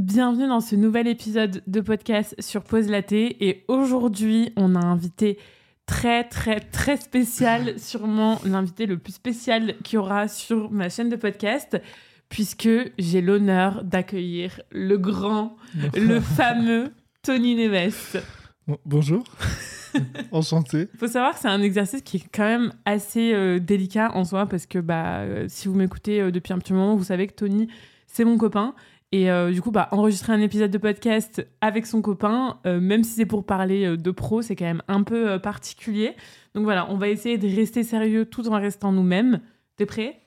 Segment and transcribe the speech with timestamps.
[0.00, 3.46] Bienvenue dans ce nouvel épisode de podcast sur Pause Laté.
[3.46, 5.38] Et aujourd'hui, on a un invité
[5.84, 11.10] très, très, très spécial, sûrement l'invité le plus spécial qu'il y aura sur ma chaîne
[11.10, 11.78] de podcast,
[12.30, 15.54] puisque j'ai l'honneur d'accueillir le grand,
[15.94, 18.24] le fameux Tony Neves.
[18.66, 19.22] Bon- bonjour.
[20.32, 20.88] Enchanté.
[20.94, 24.24] Il faut savoir que c'est un exercice qui est quand même assez euh, délicat en
[24.24, 27.26] soi parce que bah, euh, si vous m'écoutez euh, depuis un petit moment, vous savez
[27.26, 27.68] que Tony,
[28.06, 28.74] c'est mon copain.
[29.12, 33.02] Et euh, du coup, bah, enregistrer un épisode de podcast avec son copain, euh, même
[33.02, 36.14] si c'est pour parler euh, de pro, c'est quand même un peu particulier.
[36.54, 39.40] Donc voilà, on va essayer de rester sérieux tout en restant nous-mêmes.
[39.76, 40.20] T'es prêt?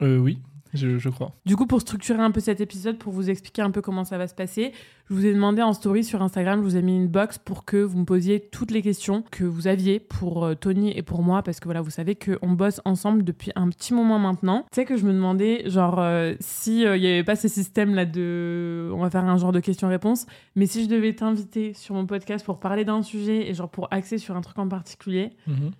[0.00, 0.38] Oui,
[0.74, 1.32] je, je crois.
[1.46, 4.18] Du coup, pour structurer un peu cet épisode, pour vous expliquer un peu comment ça
[4.18, 4.72] va se passer,
[5.08, 7.64] je vous ai demandé en story sur Instagram, je vous ai mis une box pour
[7.64, 11.22] que vous me posiez toutes les questions que vous aviez pour euh, Tony et pour
[11.22, 14.64] moi, parce que voilà, vous savez qu'on bosse ensemble depuis un petit moment maintenant.
[14.70, 18.04] Tu sais que je me demandais, genre, euh, si il n'y avait pas ce système-là
[18.06, 18.90] de...
[18.94, 20.26] On va faire un genre de questions-réponses,
[20.56, 23.88] mais si je devais t'inviter sur mon podcast pour parler d'un sujet et genre pour
[23.92, 25.70] axer sur un truc en particulier, Mhm.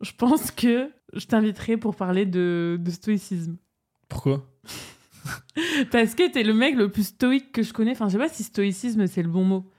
[0.00, 3.56] je pense que je t'inviterais pour parler de, de stoïcisme.
[4.08, 4.46] Pourquoi
[5.90, 7.92] Parce que t'es le mec le plus stoïque que je connais.
[7.92, 9.70] Enfin, je sais pas si stoïcisme c'est le bon mot.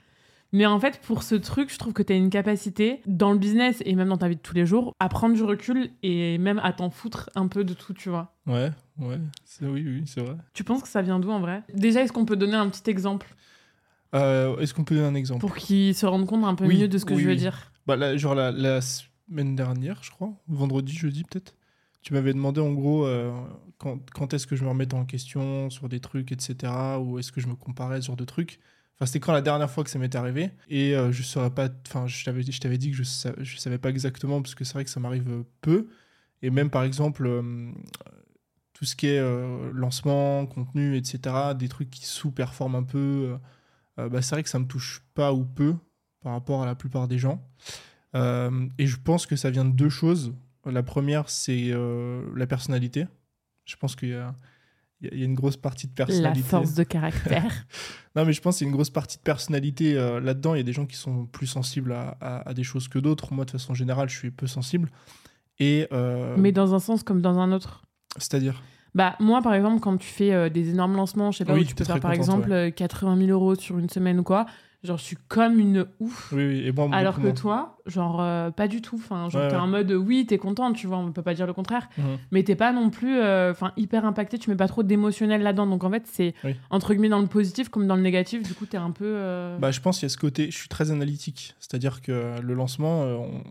[0.53, 3.83] Mais en fait, pour ce truc, je trouve que t'as une capacité dans le business
[3.85, 6.59] et même dans ta vie de tous les jours à prendre du recul et même
[6.63, 8.37] à t'en foutre un peu de tout, tu vois.
[8.47, 10.37] Ouais, ouais, c'est oui, oui, c'est vrai.
[10.53, 11.63] Tu penses que ça vient d'où en vrai?
[11.73, 13.27] Déjà, est-ce qu'on peut donner un petit exemple?
[14.15, 15.41] Euh, Est-ce qu'on peut donner un exemple?
[15.41, 17.33] Pour qu'ils se rendent compte un peu Oui, mieux de ce que oui, je veux
[17.33, 17.39] oui.
[17.39, 21.55] dire bah, là, Genre la, la semaine dernière, je crois, vendredi, jeudi peut-être,
[22.07, 23.33] tu m'avais demandé en gros euh,
[23.77, 27.01] quand, est-ce que je me remettais en question sur des trucs, etc.
[27.01, 28.61] Ou est-ce que je me comparais sur de trucs.
[28.95, 30.51] Enfin, c'était quand la dernière fois que ça m'est arrivé.
[30.69, 31.67] Et euh, je saurais pas.
[31.85, 34.85] Enfin, je t'avais dit que je, sa- je savais pas exactement parce que c'est vrai
[34.85, 35.89] que ça m'arrive peu.
[36.41, 37.71] Et même par exemple, euh,
[38.71, 43.37] tout ce qui est euh, lancement, contenu, etc., des trucs qui sous-performent un peu,
[43.97, 45.75] bah, c'est vrai que ça me touche pas ou peu
[46.21, 47.45] par rapport à la plupart des gens.
[48.13, 50.33] Et je pense que ça vient de deux choses.
[50.71, 53.05] La première, c'est euh, la personnalité.
[53.65, 54.33] Je pense qu'il y a,
[55.01, 56.41] il y une grosse partie de La personnalité.
[56.47, 57.51] force de caractère.
[58.15, 60.55] Non, mais je pense qu'il y a une grosse partie de personnalité euh, là-dedans.
[60.55, 62.97] Il y a des gens qui sont plus sensibles à, à- à des choses que
[62.97, 63.31] d'autres.
[63.31, 64.89] Moi, de façon générale, je suis peu sensible.
[65.59, 67.83] Et euh, mais dans un sens comme dans un autre.
[68.17, 68.63] c'est-à-dire?
[68.95, 71.61] Bah, moi, par exemple, quand tu fais euh, des énormes lancements, je sais pas, Oui,
[71.61, 74.47] où tu peux faire par exemple euh, 80 000 euros sur une semaine ou quoi,
[74.83, 76.31] genre, je suis comme une ouf.
[76.31, 76.59] Oui, oui.
[76.67, 78.95] Et moi, Alors que toi, genre, euh, pas du tout.
[78.95, 79.61] Enfin, genre, Ouais, t'es ouais.
[79.61, 81.89] en mode, oui, t'es contente, tu vois, on peut pas dire le contraire.
[81.97, 82.17] Mhm.
[82.31, 85.67] Mais t'es pas non plus, euh, enfin, hyper impacté, tu mets pas trop d'émotionnel là-dedans.
[85.67, 86.55] Donc, en fait, c'est Oui.
[86.69, 88.43] entre guillemets dans le positif comme dans le négatif.
[88.43, 89.05] Du coup, t'es un peu.
[89.05, 91.55] euh, Bah, je pense qu'il y a ce côté, je suis très analytique.
[91.59, 93.43] C'est-à-dire que le lancement, on-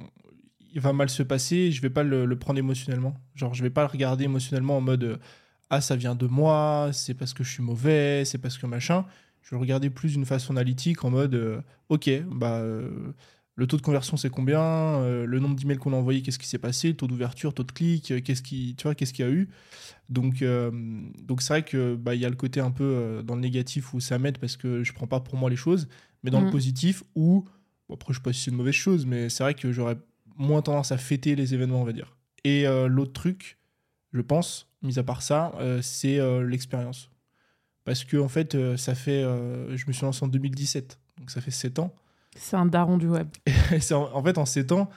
[0.72, 3.14] il va mal se passer, je vais pas le, le prendre émotionnellement.
[3.34, 5.18] Genre, je vais pas le regarder émotionnellement en mode
[5.70, 9.04] Ah, ça vient de moi, c'est parce que je suis mauvais, c'est parce que machin.
[9.46, 12.58] Je le regarder plus d'une façon analytique en mode euh, Ok, bah.
[12.58, 13.12] euh,
[13.54, 16.48] le taux de conversion, c'est combien Euh, Le nombre d'emails qu'on a envoyés, qu'est-ce qui
[16.48, 19.30] s'est passé taux d'ouverture, taux de clic, qu'est-ce qui, tu vois, qu'est-ce qu'il y a
[19.30, 19.48] eu
[20.08, 20.44] Donc,
[21.22, 23.94] donc c'est vrai que bah, il y a le côté un peu dans le négatif
[23.94, 25.88] où ça m'aide parce que je prends pas pour moi les choses,
[26.22, 27.46] mais dans le positif où,
[27.88, 29.96] bon, après je sais pas si c'est une mauvaise chose, mais c'est vrai que j'aurais
[30.36, 32.16] moins tendance à fêter les événements, on va dire.
[32.44, 33.58] Et l'autre truc,
[34.12, 37.10] je pense, mis à part ça, c'est l'expérience.
[37.86, 41.30] Parce que en fait, euh, ça fait, euh, je me suis lancé en 2017, donc
[41.30, 41.94] ça fait 7 ans.
[42.36, 43.28] C'est un daron du web.
[43.72, 44.90] Et en, en fait, en 7 ans,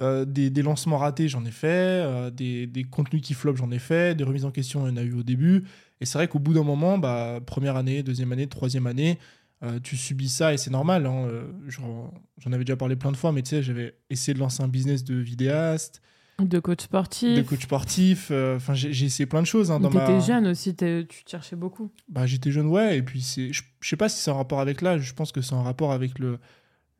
[0.00, 3.70] euh, des, des lancements ratés, j'en ai fait, euh, des, des contenus qui flop, j'en
[3.70, 5.64] ai fait, des remises en question, il y en a eu au début.
[6.00, 9.18] Et c'est vrai qu'au bout d'un moment, bah, première année, deuxième année, troisième année,
[9.62, 11.06] euh, tu subis ça et c'est normal.
[11.06, 11.28] hein,
[11.68, 14.68] J'en avais déjà parlé plein de fois, mais tu sais, j'avais essayé de lancer un
[14.68, 16.02] business de vidéaste,
[16.38, 17.34] De coach sportif.
[17.34, 18.28] de coach sportif.
[18.30, 19.70] euh, Enfin, j'ai j'ai essayé plein de choses.
[19.70, 20.20] Hein, dans T'étais ma...
[20.20, 21.90] jeune aussi, t'es- tu te cherchais beaucoup.
[22.08, 22.98] Bah, j'étais jeune, ouais.
[22.98, 25.00] Et puis, c'est, je, je sais pas si c'est en rapport avec l'âge.
[25.02, 26.38] Je pense que c'est en rapport avec le,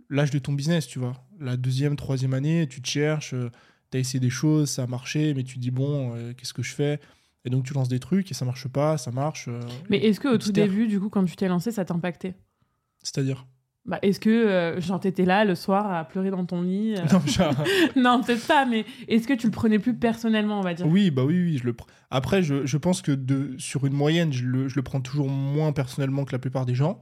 [0.09, 1.13] l'âge de ton business, tu vois.
[1.39, 3.35] La deuxième, troisième année, tu te cherches,
[3.91, 6.63] tu as essayé des choses, ça a marché, mais tu dis, bon, euh, qu'est-ce que
[6.63, 6.99] je fais?
[7.45, 9.49] Et donc, tu lances des trucs et ça marche pas, ça marche.
[9.49, 9.61] euh,
[9.91, 12.35] Mais est-ce qu'au tout début, du coup, quand tu t'es lancé, ça t'impactait?
[13.03, 13.47] C'est-à-dire?
[13.87, 17.03] Bah, Est-ce que, euh, genre, t'étais là le soir à pleurer dans ton lit euh,
[17.12, 17.55] Non, genre-
[17.97, 20.87] Non, peut-être pas, mais est-ce que tu le prenais plus personnellement, on va dire?
[20.87, 21.59] Oui, bah oui, oui.
[21.59, 24.77] Je le pr- Après, je, je pense que de, sur une moyenne, je le, je
[24.77, 27.00] le prends toujours moins personnellement que la plupart des gens,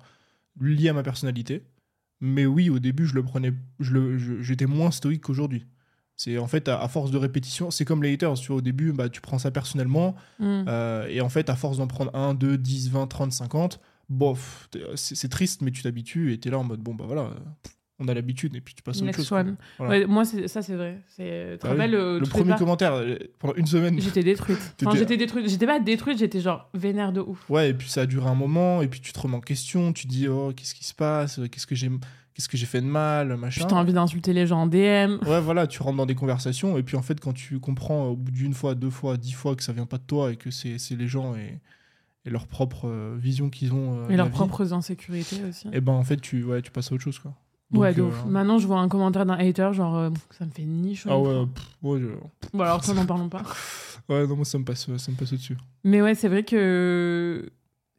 [0.60, 1.62] lié à ma personnalité.
[2.20, 5.66] Mais oui, au début, je le prenais, je j'étais moins stoïque qu'aujourd'hui.
[6.16, 8.34] C'est en fait à, à force de répétition, c'est comme les haters.
[8.34, 10.62] Tu vois, au début, bah, tu prends ça personnellement, Hmm.
[10.68, 14.68] euh, et en fait, à force d'en prendre 1, 2, 10, 20, 30, 50, bof,
[14.70, 17.34] t'es- c'est triste, mais tu t'habitues et t'es là en mode bon, bah voilà, euh,
[18.00, 19.28] on a l'habitude et puis tu passes à autre chose.
[19.28, 19.92] Voilà.
[20.00, 21.00] Ouais, moi, ça, c'est vrai.
[21.06, 21.58] C'est...
[21.62, 21.94] Ah oui.
[21.94, 24.00] euh, Le premier commentaire, euh, pendant une semaine.
[24.00, 24.58] J'étais détruite.
[24.84, 25.48] Enfin, j'étais détruite.
[25.48, 27.48] J'étais pas détruite, j'étais genre vénère de ouf.
[27.48, 29.92] Ouais, et puis ça a duré un moment, et puis tu te remets en question,
[29.92, 31.88] tu dis, oh, qu'est-ce qui se passe Qu'est-ce que j'ai
[32.34, 33.60] qu'est-ce que j'ai fait de mal Machin.
[33.60, 35.18] Puis t'as envie d'insulter les gens en DM.
[35.24, 38.16] Ouais, voilà, tu rentres dans des conversations, et puis en fait, quand tu comprends au
[38.16, 40.50] bout d'une fois, deux fois, dix fois que ça vient pas de toi et que
[40.50, 41.60] c'est c'est les gens et,
[42.24, 43.98] et leur propre euh, vision qu'ils ont.
[43.98, 45.68] euh, Et leurs vie, propres insécurités aussi.
[45.72, 47.32] Et ben en fait, tu, ouais, tu passes à autre chose, quoi.
[47.72, 48.28] ouais, Donc, euh.
[48.28, 51.10] Maintenant, je vois un commentaire d'un hater, genre, euh, ça me fait ni chaud.
[51.12, 53.42] Ah ouais, pff, ouais, je- Bon, alors ça, n'en parlons pas.
[54.08, 55.56] ouais, non, moi ça me passe, ça me passe au-dessus.
[55.84, 57.50] Mais ouais, c'est vrai que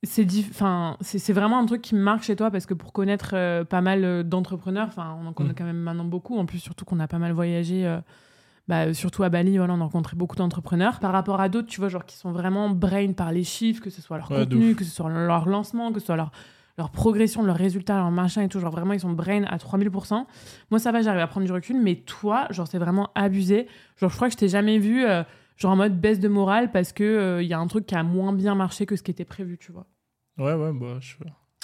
[0.04, 2.74] c'est diff- enfin, c'est c'est vraiment un truc qui me marque chez toi parce que
[2.75, 5.56] pour connaître euh, pas mal d'entrepreneurs, enfin, on en connaît Mm.
[5.57, 6.38] quand même maintenant beaucoup.
[6.38, 7.86] En plus, surtout qu'on a pas mal voyagé.
[8.68, 11.00] Bah, surtout à Bali, voilà, on a rencontré beaucoup d'entrepreneurs.
[11.00, 13.90] Par rapport à d'autres, tu vois, genre qui sont vraiment brain par les chiffres, que
[13.90, 16.32] ce soit leur Ouais, contenu, que ce soit leur lancement, que ce soit leur,
[16.78, 18.60] leur progression, leurs résultats, leur machin et tout.
[18.60, 20.26] Genre vraiment, ils sont brain à 3000%.
[20.72, 23.68] Moi, ça va, j'arrive à prendre du recul, mais toi, genre, c'est vraiment abusé.
[23.98, 25.24] Genre, je crois que je t'ai jamais vu, euh,
[25.58, 28.02] genre en mode baisse de morale parce que euh, y a un truc qui a
[28.04, 29.86] moins bien marché que ce qui était prévu, tu vois.
[30.40, 31.16] Ouais, ouais, bah, je...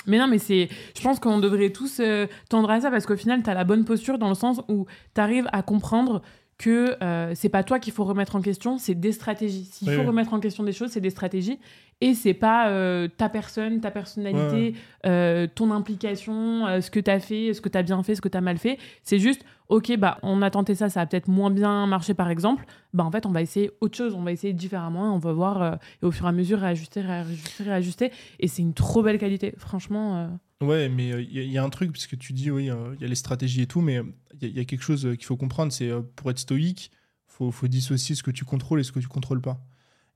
[0.07, 0.68] Mais non, mais c'est.
[0.98, 3.63] Je pense qu'on devrait tous euh, tendre à ça parce qu'au final, tu as la
[3.63, 6.21] bonne posture dans le sens où tu arrives à comprendre
[6.61, 9.65] que euh, c'est pas toi qu'il faut remettre en question, c'est des stratégies.
[9.65, 10.07] S'il Oui, faut oui.
[10.07, 11.57] remettre en question des choses, c'est des stratégies.
[12.03, 14.75] Et c'est pas euh, ta personne, ta personnalité,
[15.05, 18.15] euh, ton implication, euh, ce que tu as fait, ce que tu as bien fait,
[18.15, 18.77] ce que tu as mal fait.
[19.03, 22.29] C'est juste, ok, bah, on a tenté ça, ça a peut-être moins bien marché par
[22.29, 22.65] exemple.
[22.93, 25.79] Bah, en fait, on va essayer autre chose, on va essayer différemment, on va voir,
[26.01, 28.11] et au fur et à mesure, réajuster, réajuster, réajuster.
[28.39, 30.29] Et c'est une trop belle qualité, franchement.
[30.61, 33.05] Euh, Ouais, mais il y, a un truc, parce que tu dis, oui, il y
[33.05, 34.01] a les stratégies et tout, mais
[34.41, 36.91] il y, a quelque chose euh, qu'il faut comprendre, c'est euh, pour être stoïque,
[37.27, 39.63] il faut, faut dissocier ce que tu contrôles et ce que tu contrôles pas.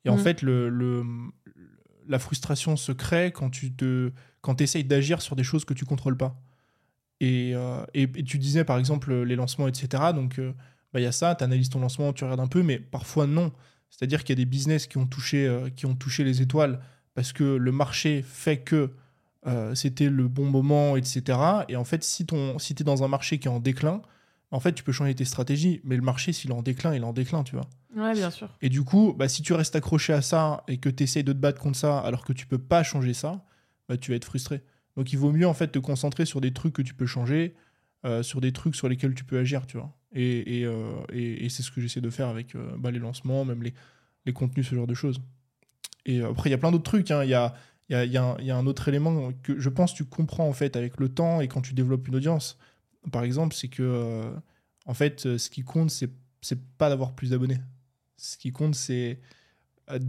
[0.05, 0.21] Et en Mhm.
[0.23, 1.03] fait, le, le-
[2.07, 4.11] la frustration se crée quand tu te,
[4.41, 6.39] quand essayes d'agir sur des choses que tu contrôles pas.
[7.19, 10.13] Et, euh, et, et tu disais, par exemple, les lancements, etc.
[10.13, 10.53] Donc, euh,
[10.93, 13.25] bah, il y a ça, tu analyses ton lancement, tu regardes un peu, mais parfois
[13.27, 13.51] non.
[13.89, 16.79] C'est-à-dire qu'il y a des business qui ont, touché, euh, qui ont touché les étoiles
[17.13, 18.91] parce que le marché fait que
[19.47, 21.37] euh, c'était le bon moment, etc.
[21.69, 24.01] Et en fait, si, ton, si tu es dans un marché qui est en déclin,
[24.51, 27.01] en fait, tu peux changer tes stratégies, mais le marché, s'il est en déclin, il
[27.01, 27.67] est en déclin, tu vois.
[27.95, 28.49] Ouais, bien sûr.
[28.61, 31.33] Et du coup, bah, si tu restes accroché à ça et que tu essayes de
[31.33, 33.43] te battre contre ça alors que tu peux pas changer ça,
[33.89, 34.63] bah, tu vas être frustré.
[34.97, 37.55] Donc il vaut mieux en fait te concentrer sur des trucs que tu peux changer,
[38.05, 39.91] euh, sur des trucs sur lesquels tu peux agir, tu vois.
[40.13, 42.99] Et, et, euh, et- et c'est ce que j'essaie de faire avec euh, bah, les
[42.99, 43.73] lancements, même les,
[44.25, 45.19] les contenus, ce genre de choses.
[46.05, 47.11] Et après, il y a plein d'autres trucs.
[47.11, 47.23] hein.
[47.23, 47.53] Il y, a,
[47.89, 50.05] il y, a, y un- il y a un autre élément que je pense tu
[50.05, 52.57] comprends en fait avec le temps et quand tu développes une audience.
[53.11, 54.31] Par exemple, c'est que euh,
[54.87, 56.09] en fait, ce qui compte, c'est
[56.77, 57.59] pas d'avoir plus d'abonnés.
[58.17, 59.19] Ce qui compte, c'est
[59.91, 59.99] euh,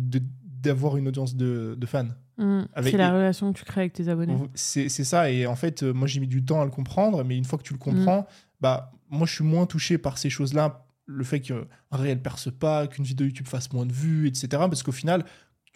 [0.63, 2.09] d'avoir une audience de, de fans.
[2.39, 2.63] Mm.
[2.75, 4.37] Avec C'est la relation que tu crées avec tes abonnés.
[4.55, 5.31] C'est ça.
[5.31, 7.59] Et en fait, euh, moi, j'ai mis du temps à le comprendre, mais une fois
[7.59, 8.27] que tu le comprends,
[8.61, 10.87] bah, moi, je suis moins touché par ces choses-là.
[11.07, 14.49] Le fait qu'un réel perce pas, qu'une vidéo YouTube fasse moins de vues, etc.
[14.51, 15.25] Parce qu'au final,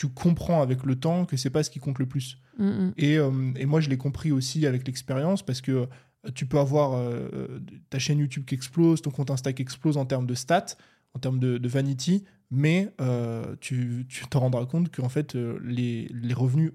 [0.00, 2.38] tu comprends avec le temps que c'est pas ce qui compte le plus.
[2.56, 2.94] Mm, mm.
[2.96, 6.58] Et, euh, et moi, je l'ai compris aussi avec l'expérience parce que euh, tu peux
[6.58, 7.60] avoir euh,
[7.90, 10.78] ta chaîne YouTube qui explose, ton compte Insta qui explose en termes de stats,
[11.12, 16.08] en termes de, de vanity, mais euh, tu tu te rendras compte qu'en fait, les,
[16.10, 16.72] les revenus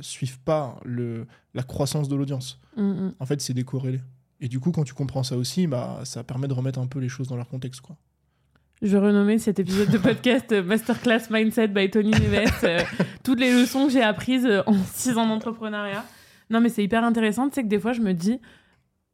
[0.00, 2.60] suivent pas le, la croissance de l'audience.
[2.76, 3.10] Mm.
[3.20, 4.00] En fait, c'est décorrélé.
[4.40, 6.98] Et du coup, quand tu comprends ça aussi, bah, ça permet de remettre un peu
[6.98, 7.80] les choses dans leur contexte.
[7.80, 7.96] Quoi.
[8.82, 12.50] Je vais renommer cet épisode de podcast euh, Masterclass Mindset by Tony Neves.
[12.64, 12.80] euh,
[13.24, 16.04] toutes les leçons que j'ai apprises euh, en six ans d'entrepreneuriat.
[16.50, 17.50] Non, mais c'est hyper intéressant.
[17.50, 18.38] Sais que des fois, je me dis,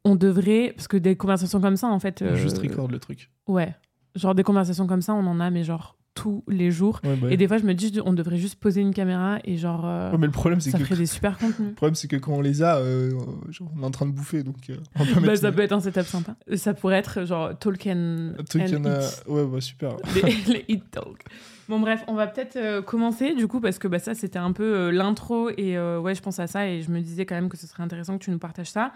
[0.04, 0.72] on devrait.
[0.74, 2.22] Parce que des conversations comme ça, en fait.
[2.22, 3.30] euh, Juste record le truc.
[3.46, 3.74] Ouais.
[4.16, 7.00] Genre des conversations comme ça, on en a, mais genre tous les jours.
[7.04, 9.56] Ouais, bah, Et des fois, je me dis, on devrait juste poser une caméra et
[9.56, 9.86] genre.
[9.86, 11.70] euh, ouais, mais le problème, c'est ça que ferait des super contenus.
[11.70, 13.10] Le problème, c'est que quand on les a, euh,
[13.50, 15.80] genre, on est en train de bouffer, donc euh, on Bah, ça peut être un
[15.80, 16.36] setup sympa.
[16.56, 19.24] Ça pourrait être genre talk and, Un truc, and il y en a- eat.
[19.26, 19.96] Ouais, bah, super.
[20.14, 21.24] les, les hit talk.
[21.72, 24.52] Bon bref, on va peut-être euh, commencer du coup parce que bah, ça c'était un
[24.52, 27.34] peu euh, l'intro et euh, ouais je pense à ça et je me disais quand
[27.34, 28.92] même que ce serait intéressant que tu nous partages ça.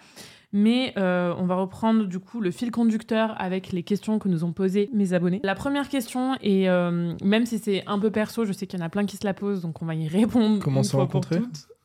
[0.52, 4.52] Mais on va reprendre du coup le fil conducteur avec les questions que nous ont
[4.52, 5.40] posées mes abonnés.
[5.42, 8.84] La première question et même si c'est un peu perso, je sais qu'il y en
[8.84, 10.62] a plein qui se la posent donc on va y répondre.
[10.62, 11.40] Comment se rencontrer.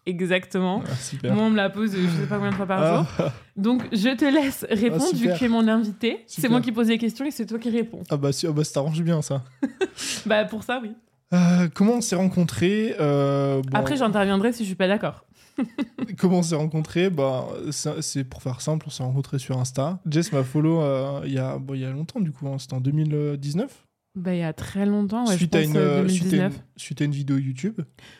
[0.05, 0.81] Exactement.
[0.86, 1.31] Ah.
[1.34, 3.12] Moi on me la pose je sais pas combien de fois par jour.
[3.20, 6.24] Ah, Donc je te laisse répondre vu que tu es mon invité.
[6.27, 8.01] C'est moi qui pose les questions et c'est toi qui réponds.
[8.10, 9.43] ah bah, si- ah bah, ça t'arrange bien, ça.
[10.25, 10.91] Bah pour ça oui.
[11.34, 15.24] Euh, comment on s'est rencontrés euh, bon, Après j'interviendrai si je suis pas d'accord.
[16.17, 17.46] Comment on s'est rencontrés bah,
[18.01, 20.00] c'est pour faire simple, on s'est rencontrés sur Insta.
[20.10, 22.48] Jess m'a follow euh, il y, a, bon, y a longtemps, du coup.
[22.48, 23.70] hein, C'était en 2019
[24.13, 26.24] Bah, il y a très longtemps, ouais, suite, je à pense une, euh, euh, suite,
[26.24, 26.63] à une, 2019.
[26.75, 27.80] suite à une vidéo YouTube.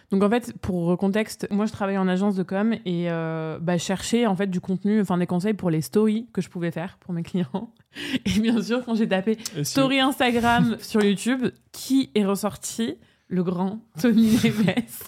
[0.10, 3.78] Donc en fait, pour contexte, moi je travaillais en agence de com et euh, bah,
[3.78, 6.98] cherchais en fait du contenu, enfin des conseils pour les stories que je pouvais faire
[7.02, 7.74] pour mes clients.
[8.26, 12.96] Et bien sûr, quand j'ai tapé Et si- story Instagram sur YouTube, qui est ressorti
[13.34, 15.08] Le grand Tony Neves.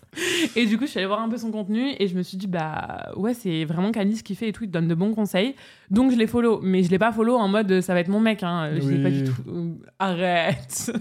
[0.56, 2.38] Et du coup, je suis allée voir un peu son contenu et je me suis
[2.38, 5.14] dit, bah ouais, c'est vraiment Candice qui fait et tout, il te donne de bons
[5.14, 5.56] conseils.
[5.92, 8.22] Donc je l'ai follow, mais je l'ai pas follow en mode ça va être mon
[8.22, 8.72] mec, hein.
[8.76, 9.04] Je l'ai Oui.
[9.04, 9.78] pas du tout.
[10.00, 10.92] Arrête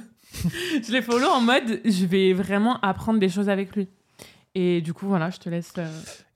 [0.83, 3.89] Je l'ai follow en mode je vais vraiment apprendre des choses avec lui.
[4.55, 5.73] Et du coup, voilà, je te laisse.
[5.79, 5.89] euh,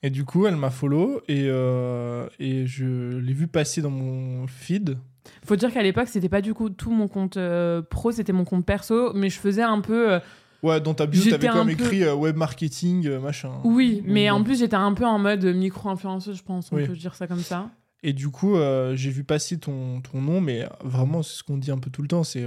[0.02, 4.46] Et du coup, elle m'a follow et, euh, et je l'ai vu passer dans mon
[4.46, 4.96] feed.
[5.44, 8.44] Faut dire qu'à l'époque, c'était pas du coup tout mon compte euh, pro, c'était mon
[8.44, 10.18] compte perso, mais je faisais un peu.
[10.66, 13.52] Ouais, dans ta bio, t'avais quand même peu- écrit euh, web marketing, euh, machin.
[13.64, 16.86] Oui, mais en plus, j'étais un peu en mode micro-influenceuse, je pense, on Oui.
[16.86, 17.70] peut dire ça comme ça.
[18.02, 21.56] Et du coup, euh, j'ai vu passer ton, ton nom, mais vraiment, c'est ce qu'on
[21.56, 22.44] dit un peu tout le temps, c'est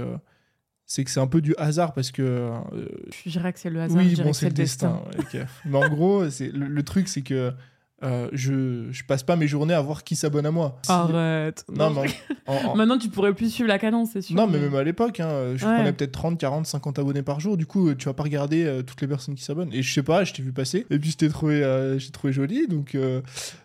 [0.86, 2.50] c'est que c'est un peu du hasard parce que.
[3.24, 5.02] Je dirais que c'est le hasard, oui, bon, c'est le destin.
[5.64, 7.52] mais en gros, c'est le, le truc, c'est que
[8.02, 10.78] euh, je, je passe pas mes journées à voir qui s'abonne à moi.
[10.82, 11.64] Si- Arrête.
[11.70, 12.08] Non, mais
[12.46, 14.34] en- en- en- Maintenant, tu pourrais plus suivre la cadence, c'est sûr.
[14.36, 15.74] Non, mais même à l'époque, hein, je Ouais.
[15.74, 17.56] prenais peut-être 30, 40, 50 abonnés par jour.
[17.56, 19.72] Du coup, tu vas pas regarder euh, toutes les personnes qui s'abonnent.
[19.72, 20.86] Et je sais pas, je t'ai vu passer.
[20.90, 22.66] Et puis, je t'ai trouvé, euh, j'ai trouvé joli.
[22.68, 22.96] Donc,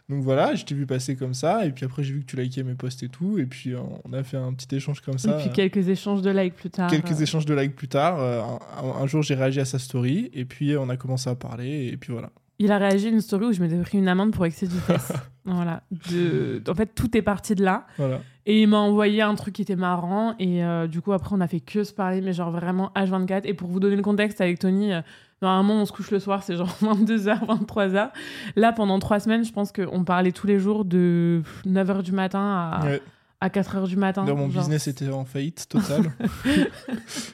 [0.10, 1.66] donc voilà, je t'ai vu passer comme ça.
[1.66, 3.38] Et puis après, j'ai vu que tu likais mes posts et tout.
[3.40, 5.40] Et puis, on a fait un petit échange comme ça.
[5.40, 6.90] Et puis quelques échanges de likes plus tard.
[6.90, 8.20] quelques échanges de likes plus tard.
[8.20, 10.30] un, un jour, j'ai réagi à sa story.
[10.34, 11.88] Et puis, on a commencé à parler.
[11.92, 12.30] Et puis voilà.
[12.60, 14.72] Il a réagi à une story où je m'étais pris une amende pour excès de
[14.72, 15.12] vitesse.
[15.46, 15.84] voilà.
[16.10, 16.64] De...
[16.70, 17.86] En fait, tout est parti de là.
[17.98, 18.22] Voilà.
[18.46, 20.36] Et il m'a envoyé un truc qui était marrant.
[20.40, 23.42] Et euh, du coup, après, on a fait que se parler, mais genre vraiment H24.
[23.44, 25.02] Et pour vous donner le contexte avec Tony, euh,
[25.42, 28.10] normalement, on se couche le soir, c'est genre 22h, 23h.
[28.56, 32.40] Là, pendant trois semaines, je pense qu'on parlait tous les jours de 9h du matin
[32.72, 33.02] à, Ouais.
[33.42, 34.24] à 4h du matin.
[34.24, 34.62] Mon genre.
[34.64, 36.14] business était en faillite totale.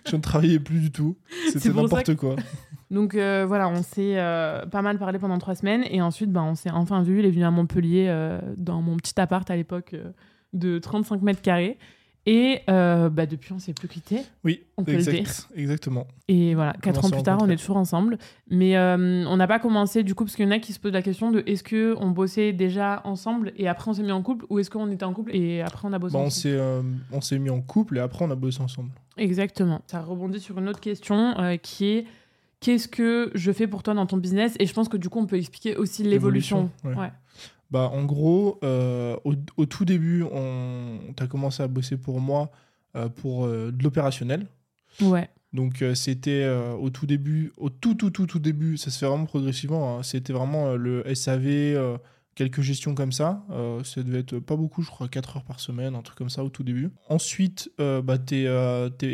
[0.09, 1.15] je ne travaillais plus du tout.
[1.51, 2.35] C'était n'importe quoi.
[2.91, 5.85] Donc euh, voilà, on s'est euh, pas mal parlé pendant trois semaines.
[5.89, 7.19] Et ensuite, bah, on s'est enfin vu.
[7.19, 9.95] Il est venu à Montpellier euh, dans mon petit appart à l'époque
[10.53, 11.77] de 35 mètres carrés.
[12.27, 14.19] Et bah, depuis, on s'est plus quitté.
[14.43, 15.33] Oui, On peut le exact- dire.
[15.55, 16.05] exactement.
[16.27, 18.19] Et voilà, quatre ans plus tard, on est toujours ensemble.
[18.49, 20.91] Mais on n'a pas commencé du coup, parce qu'il y en a qui se posent
[20.91, 24.21] la question de est-ce que on bossait déjà ensemble et après on s'est mis en
[24.21, 26.53] couple ou est-ce qu'on était en couple et après on a bossé Bah, on ensemble
[26.53, 26.59] s'est
[27.11, 28.91] on s'est mis en couple et après on a bossé ensemble.
[29.17, 29.81] Exactement.
[29.87, 31.33] Ça rebondit sur une autre question
[31.63, 32.05] qui est
[32.61, 35.19] qu'est-ce que je fais pour toi dans ton business Et je pense que du coup,
[35.19, 36.69] on peut expliquer aussi l'évolution.
[36.83, 37.07] L'évolution, ouais.
[37.07, 37.11] Ouais.
[37.69, 42.51] Bah en gros, euh, au, au tout début, on t'as commencé à bosser pour moi
[42.97, 44.45] euh, pour euh, de l'opérationnel.
[45.01, 45.29] Ouais.
[45.53, 46.49] Donc c'était
[46.79, 49.97] au tout début, au tout tout tout tout début, ça se fait vraiment progressivement.
[49.99, 50.03] hein.
[50.03, 51.97] C'était vraiment le SAV,
[52.35, 53.45] quelques gestions comme ça.
[53.83, 56.43] Ça devait être pas beaucoup, je crois 4 heures par semaine, un truc comme ça
[56.45, 56.89] au tout début.
[57.09, 58.47] Ensuite, bah, t'es-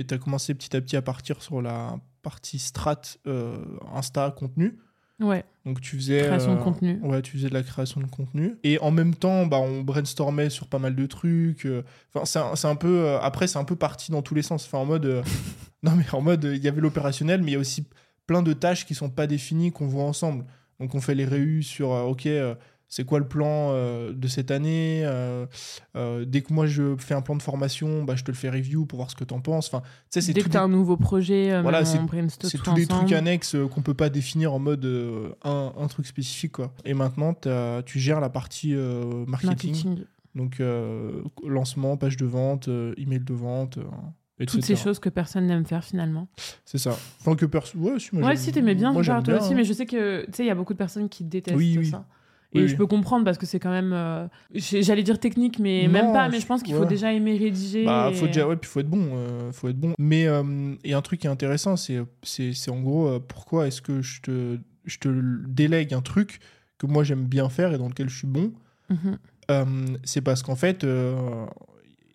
[0.07, 3.57] t'as commencé petit à petit à partir sur la partie strat euh,
[3.95, 4.77] Insta contenu.
[5.21, 5.45] Ouais.
[5.65, 6.99] Donc tu faisais Création de euh.
[7.07, 8.55] Ouais, tu faisais de la création de contenu.
[8.63, 11.65] Et en même temps, bah, on brainstormait sur pas mal de trucs.
[11.65, 13.15] euh, Enfin, c'est un, un peu.
[13.21, 14.65] après, c'est un peu parti dans tous les sens.
[14.65, 15.23] Enfin, en mode.
[15.83, 17.85] non, mais en mode, il y avait l'opérationnel, mais il y a aussi
[18.27, 20.45] plein de tâches qui sont pas définies qu'on voit ensemble.
[20.79, 21.89] Donc, on fait les réus sur.
[21.91, 22.27] ok,
[22.89, 25.45] c'est quoi le plan euh, de cette année euh,
[25.95, 28.49] euh, Dès que moi je fais un plan de formation, bah, je te le fais
[28.49, 29.67] review pour voir ce que t'en penses.
[29.67, 31.97] Enfin, Dès tout que tu as un nouveau projet, Voilà, c'est-
[32.39, 32.87] tous des ensemble.
[32.87, 34.85] trucs annexes qu'on peut pas définir en mode
[35.43, 36.73] un, un truc spécifique quoi.
[36.85, 40.03] Et maintenant t'as- tu gères la partie marketing, marketing.
[40.35, 40.61] donc
[41.45, 43.83] lancement, page de vente, email de vente, euh,
[44.39, 44.75] Toutes ces etc.
[44.83, 46.27] choses que personne n'aime faire finalement.
[46.63, 46.91] C'est ça.
[47.19, 49.55] Enfin que perso, ouais, si, moi, ouais, si t'aimais bien moi, toi bien, aussi, hein.
[49.55, 51.75] mais je sais que tu sais, il y a beaucoup de personnes qui détestent Oui,
[51.79, 51.87] oui.
[51.89, 52.05] ça.
[52.53, 53.91] Et Oui, je peux comprendre parce que c'est quand même.
[53.93, 54.25] euh,
[54.55, 56.29] J'allais dire technique, mais Non, même pas.
[56.29, 56.87] Mais je- pense qu'il faut ouais.
[56.87, 57.83] déjà aimer rédiger.
[57.85, 59.93] Bah, et- faut déjà, ouais, puis faut être bon, euh, faut être bon.
[59.99, 61.99] Mais euh, et un truc qui est intéressant, c'est,
[62.69, 65.09] en gros euh, pourquoi est-ce que je te, je te
[65.47, 66.39] délègue un truc
[66.77, 68.53] que moi j'aime bien faire et dans lequel je suis bon?
[68.89, 69.17] Mhm.
[70.05, 70.85] C'est parce qu'en fait,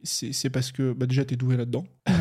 [0.03, 1.85] c'est, parce que bah, déjà t'es doué là-dedans.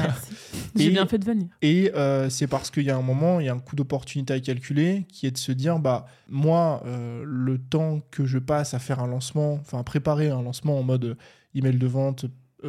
[0.76, 1.48] J'ai bien fait de venir.
[1.62, 4.34] Et euh, c'est parce qu'il y a un moment, il y a un coût d'opportunité
[4.34, 8.74] à calculer qui est de se dire, bah moi, euh, le temps que je passe
[8.74, 11.16] à faire un lancement, enfin à préparer un lancement en mode euh,
[11.56, 12.26] email de vente,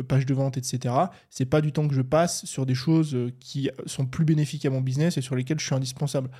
[0.08, 0.94] page de vente, etc.,
[1.28, 4.70] c'est pas du temps que je passe sur des choses qui sont plus bénéfiques à
[4.70, 6.30] mon business et sur lesquelles je suis indispensable.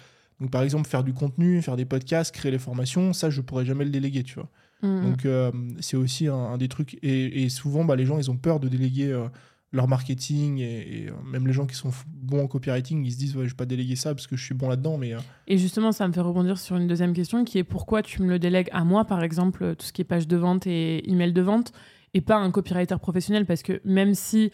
[0.41, 3.67] Donc par exemple, faire du contenu, faire des podcasts, créer les formations, ça je pourrais
[3.67, 4.49] jamais le déléguer, tu vois.
[4.83, 5.03] Mhm.
[5.11, 6.99] Donc euh, c'est aussi un, un des trucs.
[7.03, 9.27] Et, et souvent, bah, les gens, ils ont peur de déléguer euh,
[9.73, 10.59] leur marketing.
[10.59, 13.45] Et, et, euh, même les gens qui sont bons en copywriting, ils se disent, ouais,
[13.45, 14.99] je vais pas déléguer ça parce que je suis bon là-dedans.
[14.99, 15.13] Mais
[15.47, 18.29] Et justement, ça me fait rebondir sur une deuxième question qui est pourquoi tu me
[18.29, 21.33] le délègues à moi, par exemple, tout ce qui est page de vente et email
[21.33, 21.73] de vente,
[22.15, 23.47] et pas un copywriter professionnel?
[23.47, 24.51] Parce que même si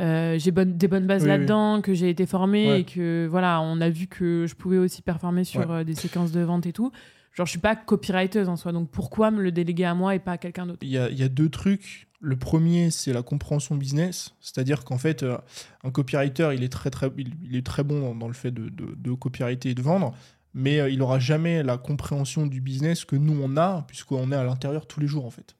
[0.00, 2.80] euh, j'ai bonne, des bonnes bases Oui, là-dedans, que j'ai été formée Ouais.
[2.80, 5.66] et que voilà, on a vu que je pouvais aussi performer sur Ouais.
[5.80, 6.90] euh, des séquences de vente et tout.
[7.34, 10.18] Genre, je suis pas copywriter en soi, donc pourquoi me le déléguer à moi et
[10.18, 10.80] pas à quelqu'un d'autre?
[10.82, 12.08] Il y a, il y a deux trucs.
[12.20, 14.34] Le premier, c'est la compréhension business.
[14.40, 15.38] C'est-à-dire qu'en fait, euh,
[15.82, 18.50] un copywriter, il est très, très, il, il est très bon dans, dans le fait
[18.50, 20.14] de, de, de copywriter et de vendre,
[20.54, 24.36] mais euh, il aura jamais la compréhension du business que nous, on a, puisqu'on est
[24.36, 25.56] à l'intérieur tous les jours, en fait.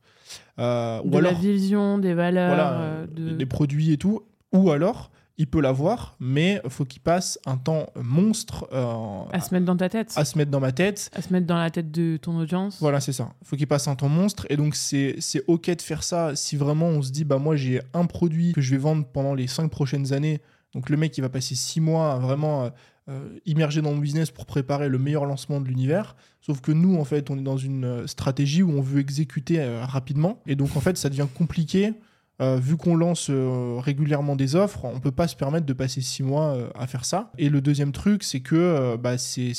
[0.59, 3.31] Euh, De la vision, des valeurs, voilà, de...
[3.31, 4.23] des produits et tout.
[4.53, 9.41] Ou alors, il peut l'avoir, mais il faut qu'il passe un temps monstre euh, à
[9.41, 11.11] se mettre dans ta tête, à se mettre dans ma tête.
[11.15, 12.79] à se mettre dans la tête de ton audience.
[12.81, 13.33] Voilà, c'est ça.
[13.43, 14.47] Il faut qu'il passe un temps monstre.
[14.51, 17.57] Et donc, c'est c'est OK de faire ça si vraiment on se dit, bah moi,
[17.57, 20.41] j'ai un produit que je vais vendre pendant les cinq prochaines années.
[20.75, 22.71] Donc, le mec, il va passer six mois à vraiment euh,
[23.09, 26.15] euh, immergé dans mon business pour préparer le meilleur lancement de l'univers.
[26.41, 29.85] Sauf que nous, en fait, on est dans une stratégie où on veut exécuter euh,
[29.85, 30.41] rapidement.
[30.47, 31.95] Et donc, en fait, ça devient compliqué.
[32.41, 36.01] Euh, vu qu'on lance euh, régulièrement des offres, on peut pas se permettre de passer
[36.01, 37.31] six mois euh, à faire ça.
[37.39, 39.53] Et le deuxième truc, c'est que bah, c'est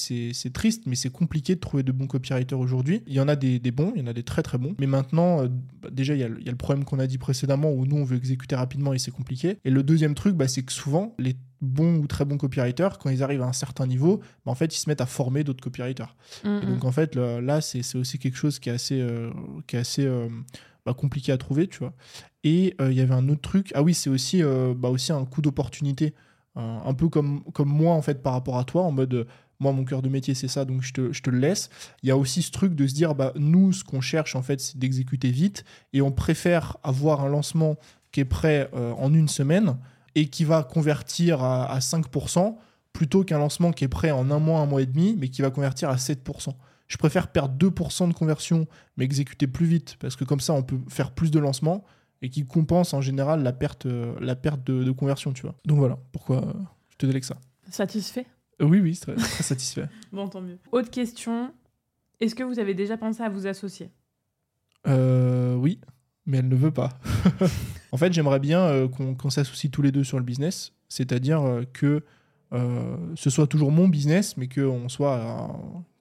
[0.54, 3.04] triste, mais c'est compliqué de trouver de bons copywriters aujourd'hui.
[3.08, 4.76] Il y en a des, des bons, il y en a des très très bons.
[4.80, 5.46] Mais maintenant,
[5.82, 7.72] bah, déjà, il y, a le- il y a le problème qu'on a dit précédemment
[7.72, 9.60] où nous, on veut exécuter rapidement et c'est compliqué.
[9.64, 13.10] Et le deuxième truc, bah, c'est que souvent, les bons ou très bons copywriters, quand
[13.12, 15.64] ils arrivent à un certain niveau, bah, en fait, ils se mettent à former d'autres
[15.64, 16.16] copywriters.
[16.44, 19.30] Mm, Et donc en fait là c'est c'est aussi quelque chose qui est assez, euh,
[19.68, 20.28] qui est assez euh,
[20.92, 21.94] compliqué à trouver, tu vois.
[22.44, 25.14] Et euh, il y avait un autre truc, ah oui c'est aussi, euh, bah, aussi
[25.14, 26.14] un coup d'opportunité,
[26.56, 29.26] un peu comme, comme moi en fait par rapport à toi, en mode euh,
[29.60, 31.70] moi mon cœur de métier c'est ça, donc je te, je te le laisse.
[32.04, 34.42] Il y a aussi ce truc de se dire, bah, nous ce qu'on cherche en
[34.44, 35.64] fait c'est d'exécuter vite
[35.94, 37.78] et on préfère avoir un lancement
[38.12, 39.78] qui est prêt en une semaine
[40.14, 42.56] et qui va convertir à 5%
[42.94, 45.42] plutôt qu'un lancement qui est prêt en un mois, un mois et demi, mais qui
[45.42, 46.54] va convertir à 7%.
[46.94, 50.62] Je préfère perdre 2% de conversion, mais exécuter plus vite, parce que comme ça, on
[50.62, 51.84] peut faire plus de lancements
[52.22, 55.56] et qui compense en général la perte, euh, la perte de, de conversion, tu vois.
[55.66, 56.54] Donc voilà, pourquoi euh,
[56.90, 57.38] je te délègue ça.
[57.68, 58.28] Satisfait?
[58.62, 59.90] Euh, oui, oui, très, très satisfait.
[60.12, 60.60] Bon, tant mieux.
[60.72, 61.52] Autre question.
[62.20, 63.90] Est-ce que vous avez déjà pensé à vous associer?
[64.86, 65.80] Euh, oui,
[66.28, 66.90] mais elle ne veut pas.
[67.92, 72.04] en fait, j'aimerais bien euh, qu'on s'associe tous les deux sur le business, c'est-à-dire que
[72.54, 75.50] euh, ce soit toujours mon business, mais qu'on soit à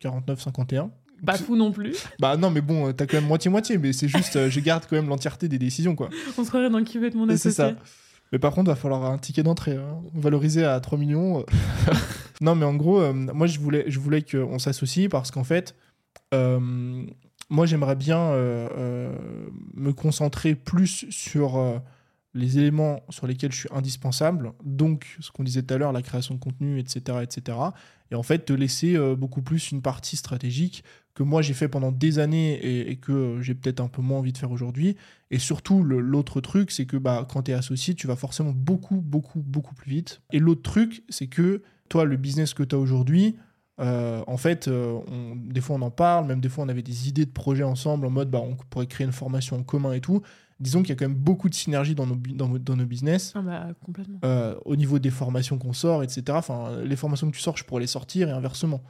[0.03, 0.91] 49-51.
[1.25, 1.97] Pas fou non plus.
[2.19, 4.85] Bah non, mais bon, euh, t'as quand même moitié-moitié, mais c'est juste, euh, je garde
[4.89, 6.09] quand même l'entièreté des décisions, quoi.
[6.39, 7.53] On se croirait dans qui veut être mon C'est associé.
[7.53, 7.75] ça.
[8.33, 11.45] Mais par contre, il va falloir un ticket d'entrée, hein, valorisé à 3 millions.
[12.41, 15.77] non, mais en gros, euh, moi, je voulais, je voulais qu'on s'associe parce qu'en fait,
[16.33, 18.33] moi, j'aimerais bien
[19.75, 21.81] me concentrer plus sur
[22.35, 24.53] les éléments sur lesquels je suis indispensable.
[24.65, 27.59] Donc, ce qu'on disait tout à l'heure, la création de contenu, etc., etc.
[28.11, 31.69] Et en fait, te laisser euh, beaucoup plus une partie stratégique que moi j'ai fait
[31.69, 34.97] pendant des années et, que j'ai peut-être un peu moins envie de faire aujourd'hui.
[35.31, 38.97] Et surtout, l'autre truc, c'est que bah, quand tu es associé, tu vas forcément beaucoup,
[38.97, 40.23] beaucoup, beaucoup plus vite.
[40.33, 43.37] Et l'autre truc, c'est que toi, le business que tu as aujourd'hui,
[43.81, 45.01] euh, en fait, euh,
[45.37, 48.07] des fois on en parle, même des fois on avait des idées de projets ensemble
[48.07, 50.23] en mode bah, on pourrait créer une formation en commun et tout.
[50.63, 53.33] Disons qu'il y a quand même beaucoup de synergie dans nos, dans, dans nos business.
[53.35, 54.19] Ah bah, complètement.
[54.25, 56.23] Euh, au niveau des formations qu'on sort, etc.
[56.31, 58.83] Enfin, les formations que tu sors, je pourrais les sortir et inversement.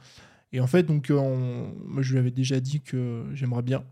[0.51, 3.83] Et en fait, donc, euh, on- moi, je lui avais déjà dit que j'aimerais bien.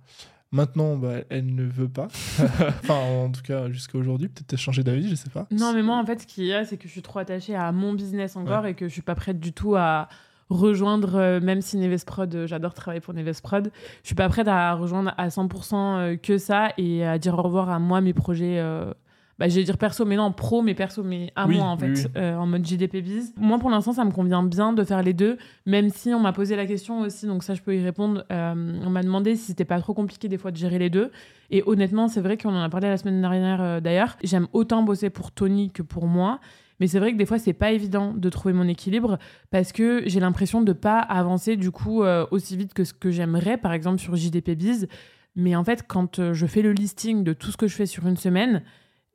[0.54, 2.08] Maintenant, bah, elle ne veut pas.
[2.84, 4.28] enfin, en tout cas, jusqu'à aujourd'hui.
[4.28, 5.48] Peut-être changé d'avis, je sais pas.
[5.50, 7.56] Non, mais moi, en fait, ce qu'il y a, c'est que je suis trop attachée
[7.56, 10.08] à mon business encore et que je suis pas prête du tout à
[10.52, 13.72] rejoindre, euh, même si Neves Prod, euh, j'adore travailler pour Neves Prod,
[14.04, 17.42] je suis pas prête à rejoindre à 100% euh, que ça et à dire au
[17.42, 18.58] revoir à moi, mes projets.
[18.60, 18.94] euh,
[19.40, 21.76] bah, je vais dire perso, mais non, pro, mais perso, mais à Oui, moi, en
[21.76, 22.06] fait, oui.
[22.16, 23.34] euh, en mode JDP Biz.
[23.38, 26.32] Moi, pour l'instant, ça me convient bien de faire les deux, même si on m'a
[26.32, 28.24] posé la question aussi, donc ça, je peux y répondre.
[28.32, 28.54] Euh,
[28.86, 31.12] on m'a demandé si c'était pas trop compliqué des fois de gérer les deux.
[31.50, 34.16] Et honnêtement, c'est vrai qu'on en a parlé la semaine dernière euh, d'ailleurs.
[34.24, 36.40] J'aime autant bosser pour Tony que pour moi.
[36.82, 39.18] Mais c'est vrai que des fois, c'est pas évident de trouver mon équilibre
[39.52, 43.10] parce que j'ai l'impression de pas avancer du coup euh, aussi vite que ce que
[43.10, 44.88] j'aimerais, par exemple sur JDP Biz.
[45.36, 47.86] Mais en fait, quand euh, je fais le listing de tout ce que je fais
[47.86, 48.64] sur une semaine,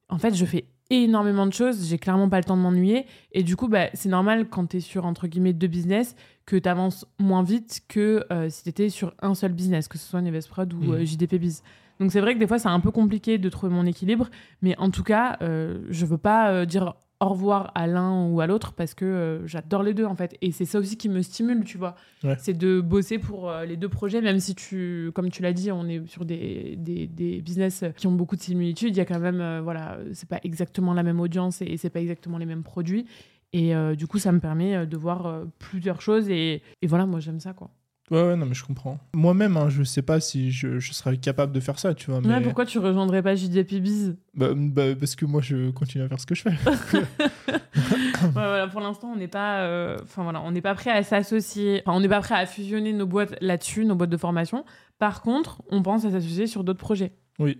[0.08, 1.88] en fait, je fais énormément de choses.
[1.88, 3.06] J'ai clairement pas le temps de m'ennuyer.
[3.32, 6.56] Et du coup, bah, c'est normal quand tu es sur entre guillemets deux business que
[6.56, 10.08] tu avances moins vite que euh, si tu étais sur un seul business, que ce
[10.08, 11.62] soit Nevesprod ou euh, JDP Biz.
[11.98, 14.28] Donc c'est vrai que des fois, c'est un peu compliqué de trouver mon équilibre.
[14.62, 18.46] Mais en tout cas, euh, je veux pas dire au revoir à l'un ou à
[18.46, 20.36] l'autre parce que euh, j'adore les deux en fait.
[20.42, 21.94] Et c'est ça aussi qui me stimule, tu vois.
[22.22, 22.36] Ouais.
[22.38, 25.72] C'est de bosser pour euh, les deux projets, même si tu, comme tu l'as dit,
[25.72, 28.94] on est sur des, des, des business qui ont beaucoup de similitudes.
[28.94, 31.76] Il y a quand même, euh, voilà, c'est pas exactement la même audience et, et
[31.76, 33.06] c'est pas exactement les mêmes produits.
[33.52, 36.28] Et du coup, ça me permet de voir plusieurs choses.
[36.28, 37.70] Et, et voilà, moi j'aime ça quoi.
[38.10, 38.98] Ouais, ouais, non, mais je comprends.
[39.14, 42.20] Moi-même, hein, je sais pas si je, je serais capable de faire ça, tu vois.
[42.20, 42.28] Mais...
[42.28, 46.08] Ouais, pourquoi tu rejoindrais pas JDP Biz Bah, bah, parce que moi, je continue à
[46.08, 46.54] faire ce que je fais.
[47.76, 51.02] Ouais, voilà, pour l'instant, on n'est pas, euh, enfin voilà, on n'est pas prêt à
[51.02, 51.82] s'associer.
[51.84, 54.64] Enfin, on n'est pas prêt à fusionner nos boîtes là-dessus, nos boîtes de formation.
[54.98, 57.12] Par contre, on pense à s'associer sur d'autres projets.
[57.38, 57.56] Oui.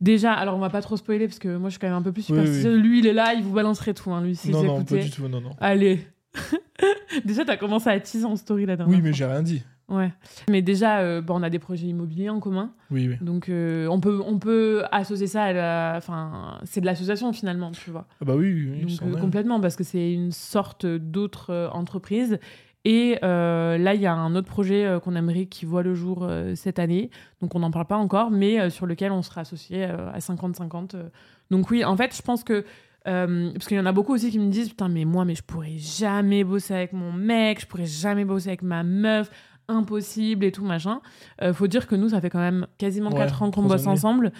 [0.00, 2.02] Déjà, alors on va pas trop spoiler parce que moi je suis quand même un
[2.02, 2.80] peu plus Oui.
[2.80, 4.96] Lui, il est là, il vous balancerait tout, hein, lui, si non, vous non, pas
[4.96, 5.50] du tout, non, non.
[5.60, 6.06] Allez.
[7.24, 9.62] déjà, t'as commencé à teaser en story la dernière Oui, mais j'ai rien dit.
[9.90, 10.12] Ouais.
[10.48, 12.72] Mais déjà, euh, bon, on a des projets immobiliers en commun.
[12.90, 13.16] Oui, oui.
[13.20, 15.94] Donc, euh, on, peut, on peut associer ça à la.
[15.96, 18.06] Enfin, c'est de l'association finalement, tu vois.
[18.20, 22.38] Ah bah oui, oui, oui, Donc, euh, complètement, parce que c'est une sorte d'autre entreprise.
[22.86, 26.78] Et là, il y a un autre projet qu'on aimerait qui voit le jour cette
[26.78, 27.10] année.
[27.42, 30.94] Donc, on n'en parle pas encore, mais sur lequel on sera associé à 50-50.
[30.94, 31.08] euh.
[31.50, 32.64] Donc, oui, en fait, je pense que.
[33.06, 35.34] euh, parce qu'il y en a beaucoup aussi qui me disent Putain, mais moi, mais
[35.34, 39.30] je pourrais jamais bosser avec mon mec, je pourrais jamais bosser avec ma meuf,
[39.70, 41.00] impossible et tout, machin.
[41.42, 43.82] Euh, faut dire que nous, ça fait quand même quasiment Ouais, 4 ans qu'on bosse
[43.82, 43.90] années.
[43.92, 44.32] ensemble.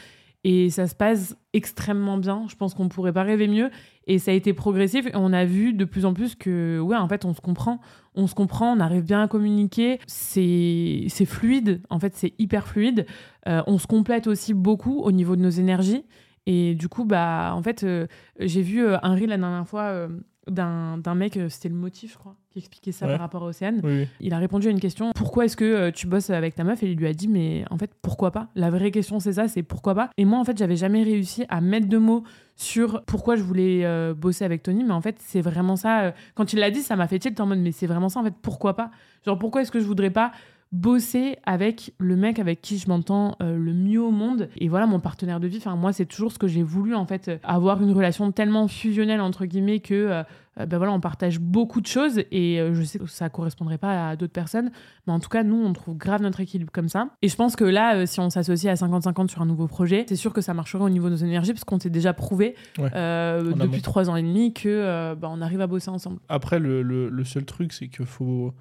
[0.43, 2.47] Et ça se passe extrêmement bien.
[2.49, 3.71] Je pense qu'on pourrait pas rêver mieux.
[4.07, 5.07] Et ça a été progressif.
[5.07, 7.79] Et on a vu de plus en plus que, ouais, en fait, on se comprend.
[8.14, 9.99] On se comprend, on arrive bien à communiquer.
[10.07, 11.83] C'est c'est fluide.
[11.90, 13.07] En fait, c'est hyper fluide.
[13.49, 16.05] Euh, on se complète aussi beaucoup au niveau de nos énergies.
[16.47, 18.07] Et du coup, bah, en fait, euh,
[18.38, 20.09] j'ai vu un reel la dernière fois
[20.48, 23.12] d'un d'un mec, euh, c'était le motif, je crois, qui expliquait ça Ouais.
[23.12, 23.81] par rapport à Océane.
[23.85, 24.09] Oui, oui.
[24.20, 26.83] Il a répondu à une question pourquoi est-ce que euh, tu bosses avec ta meuf?
[26.83, 28.48] Et il lui a dit mais en fait pourquoi pas?
[28.55, 30.11] La vraie question c'est ça, c'est pourquoi pas?
[30.16, 32.24] Et moi en fait j'avais jamais réussi à mettre de mots
[32.57, 36.00] sur pourquoi je voulais euh, bosser avec Tony, mais en fait c'est vraiment ça.
[36.05, 38.20] euh, quand il l'a dit, ça m'a fait tilt en mode mais c'est vraiment ça
[38.20, 38.90] en fait pourquoi pas?
[39.26, 40.33] Genre pourquoi est-ce que je voudrais pas
[40.72, 44.48] bosser avec le mec avec qui je m'entends euh, le mieux au monde.
[44.56, 47.06] Et voilà mon partenaire de vie enfin moi c'est toujours ce que j'ai voulu en
[47.06, 50.22] fait euh, avoir une relation tellement fusionnelle entre guillemets que euh,
[50.66, 54.16] ben voilà on partage beaucoup de choses et je sais que ça correspondrait pas à
[54.16, 54.70] d'autres personnes.
[55.06, 57.09] Mais en tout cas nous on trouve grave notre équilibre comme ça.
[57.22, 60.16] Et je pense que là si on s'associe à 50-50 sur un nouveau projet c'est
[60.16, 62.90] sûr que ça marcherait au niveau de nos énergies parce qu'on s'est déjà prouvé Ouais.
[62.94, 66.18] euh, depuis trois ans et demi que euh, ben, on arrive à bosser ensemble.
[66.28, 68.52] Après, le, le, le seul truc, c'est qu'il faut,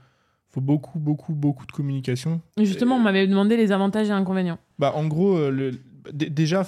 [0.51, 2.41] faut beaucoup, beaucoup, beaucoup de communication.
[2.57, 5.71] et justement on m'avait demandé les avantages et inconvénients Bah, en gros, euh, le,
[6.13, 6.63] déjà,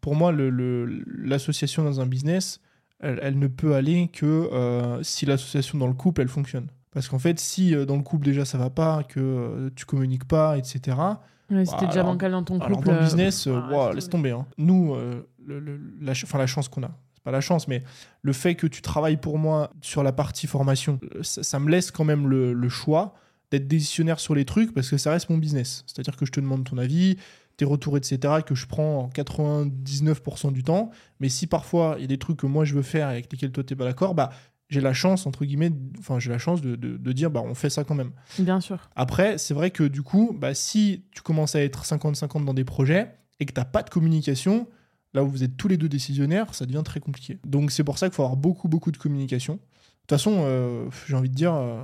[0.00, 2.60] pour moi, le- le- l'association dans un business,
[3.00, 6.68] elle, elle ne peut aller que euh, si l'association dans le couple, elle fonctionne.
[6.92, 9.84] Parce qu'en fait, si euh, dans le couple déjà ça va pas, que euh, tu
[9.84, 10.96] communiques pas, etc.
[11.50, 13.60] Ouais, si Bah, t'es déjà alors- bancal dans ton Alors couple dans le business, euh,
[13.72, 14.30] ah, laisse tomber.
[14.30, 14.46] hein.
[14.58, 14.94] Nous,
[15.46, 16.90] le- le- la, ch- enfin, la chance qu'on a,
[17.28, 17.82] pas la chance, mais
[18.22, 21.68] le fait que tu travailles pour moi sur la partie formation, euh, ça, ça me
[21.70, 23.14] laisse quand même le, le choix
[23.50, 25.84] d'être décisionnaire sur les trucs parce que ça reste mon business.
[25.86, 27.16] C'est-à-dire que je te demande ton avis,
[27.58, 30.90] tes retours, etc., que je prends en 99% du temps.
[31.20, 33.32] Mais si parfois il y a des trucs que moi je veux faire et avec
[33.32, 34.30] lesquels toi t'es pas d'accord, bah
[34.70, 37.54] j'ai la chance, entre guillemets, enfin j'ai la chance de, de- de dire bah on
[37.54, 38.10] fait ça quand même.
[38.38, 42.44] bien sûr Après, c'est vrai que du coup, bah, si tu commences à être 50-50
[42.44, 44.68] dans des projets et que tu n'as pas de communication,
[45.18, 47.38] là où vous êtes tous les deux décisionnaires, ça devient très compliqué.
[47.44, 49.54] Donc c'est pour ça qu'il faut avoir beaucoup, beaucoup de communication.
[49.54, 51.82] De toute façon, euh, j'ai envie de dire, euh,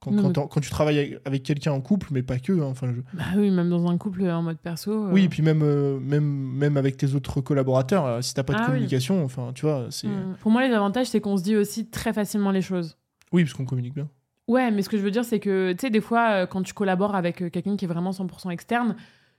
[0.00, 2.52] quand, Non, quand mais- t'en- quand tu travailles avec, quelqu'un en couple, mais pas que,
[2.52, 5.28] hein, enfin, je- bah oui même dans un couple en mode perso euh, oui, et
[5.30, 5.64] puis même,
[5.98, 8.72] même, même avec tes autres collaborateurs, si t'as pas de Ah oui.
[8.72, 10.06] communication, enfin, tu vois, c'est...
[10.08, 10.36] Mm.
[10.40, 12.96] Pour moi, les avantages, c'est qu'on se dit aussi très facilement les choses.
[13.32, 14.08] Oui, parce qu'on communique bien.
[14.46, 16.74] Ouais, mais ce que je veux dire, c'est que, tu sais, des fois, quand tu
[16.74, 18.94] collabores avec quelqu'un qui est vraiment 100% externe,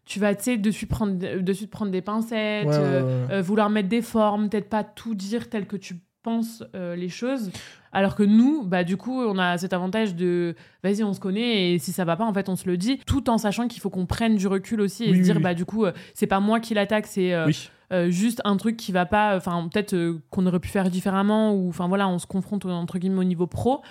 [0.06, 3.34] tu vas, tu sais, de suite prendre, de suite prendre des pincettes, Ouais, euh, ouais.
[3.36, 7.10] euh, vouloir mettre des formes, peut-être pas tout dire tel que tu penses euh, les
[7.10, 7.52] choses.
[7.92, 11.74] Alors que nous, bah, du coup, on a cet avantage de, vas-y, on se connaît,
[11.74, 13.82] et si ça va pas, en fait, on se le dit, tout en sachant qu'il
[13.82, 15.42] faut qu'on prenne du recul aussi et Oui, se oui, dire, oui.
[15.44, 17.50] bah, du coup, euh, c'est pas moi qui l'attaque, c'est euh,
[17.94, 21.54] euh, juste un truc qui va pas, enfin peut-être euh, qu'on aurait pu faire différemment
[21.54, 23.82] ou enfin voilà, on se confronte entre guillemets au niveau pro.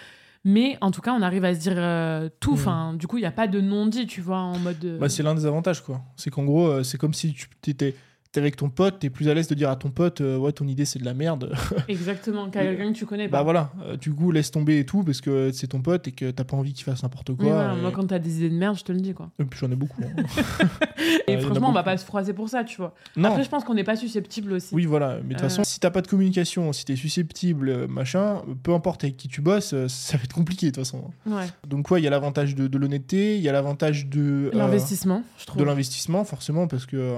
[0.44, 2.52] Mais en tout cas, on arrive à se dire euh, tout.
[2.52, 2.54] Mm.
[2.54, 4.84] Enfin, du coup, il y a pas de non-dit, tu vois, en mode.
[4.84, 6.02] euh, Bah, c'est l'un des avantages, quoi.
[6.16, 7.94] C'est qu'en gros, euh, c'est comme si tu étais
[8.40, 10.66] avec ton pote, t'es plus à l'aise de dire à ton pote, euh, ouais, ton
[10.66, 11.52] idée c'est de la merde.
[11.88, 13.38] exactement, qu'à quelqu'un que tu connais pas.
[13.38, 16.12] Bah voilà, euh, du coup, laisse tomber et tout, parce que c'est ton pote et
[16.12, 17.44] que t'as pas envie qu'il fasse n'importe quoi.
[17.44, 19.30] Oui, voilà, et- Moi, quand t'as des idées de merde, je te le dis, quoi.
[19.38, 20.02] Et puis j'en ai beaucoup.
[20.02, 20.22] hein.
[21.26, 22.94] Et franchement, on va pas se froisser pour ça, tu vois.
[23.16, 24.74] non, Après, je pense qu'on n'est pas susceptible aussi.
[24.74, 25.16] oui, voilà.
[25.22, 25.42] Mais de toute Euh.
[25.48, 29.40] façon, si t'as pas de communication, si t'es susceptible, machin, peu importe avec qui tu
[29.40, 31.10] bosses, ça va être compliqué de toute façon.
[31.26, 31.46] Ouais.
[31.66, 34.50] Donc, ouais, il y a l'avantage de, de l'honnêteté, il y a l'avantage de.
[34.52, 35.60] L'investissement, je trouve.
[35.60, 37.14] de l'investissement, forcément, parce que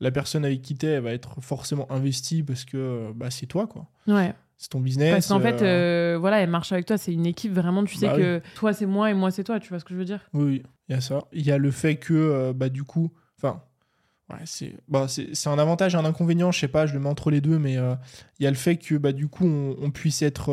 [0.00, 3.66] la personne avec qui t'es, elle va être forcément investie parce que bah, c'est toi,
[3.66, 3.88] quoi.
[4.06, 4.34] Ouais.
[4.56, 5.12] C'est ton business.
[5.12, 7.96] Parce qu'en fait, euh, euh, voilà, elle marche avec toi, c'est une équipe, vraiment, tu
[7.96, 9.98] sais Bah que toi, c'est moi et moi, c'est toi, tu vois ce que je
[9.98, 10.20] veux dire?
[10.32, 11.24] Oui, il y a ça.
[11.32, 13.62] Il y a le fait que, euh, bah, du coup, enfin,
[14.30, 15.06] ouais, c'est bah,
[15.46, 17.76] un avantage et un inconvénient, je sais pas, je le mets entre les deux, mais
[17.78, 17.94] euh,
[18.38, 20.52] il y a le fait que, bah, du coup, on, on puisse être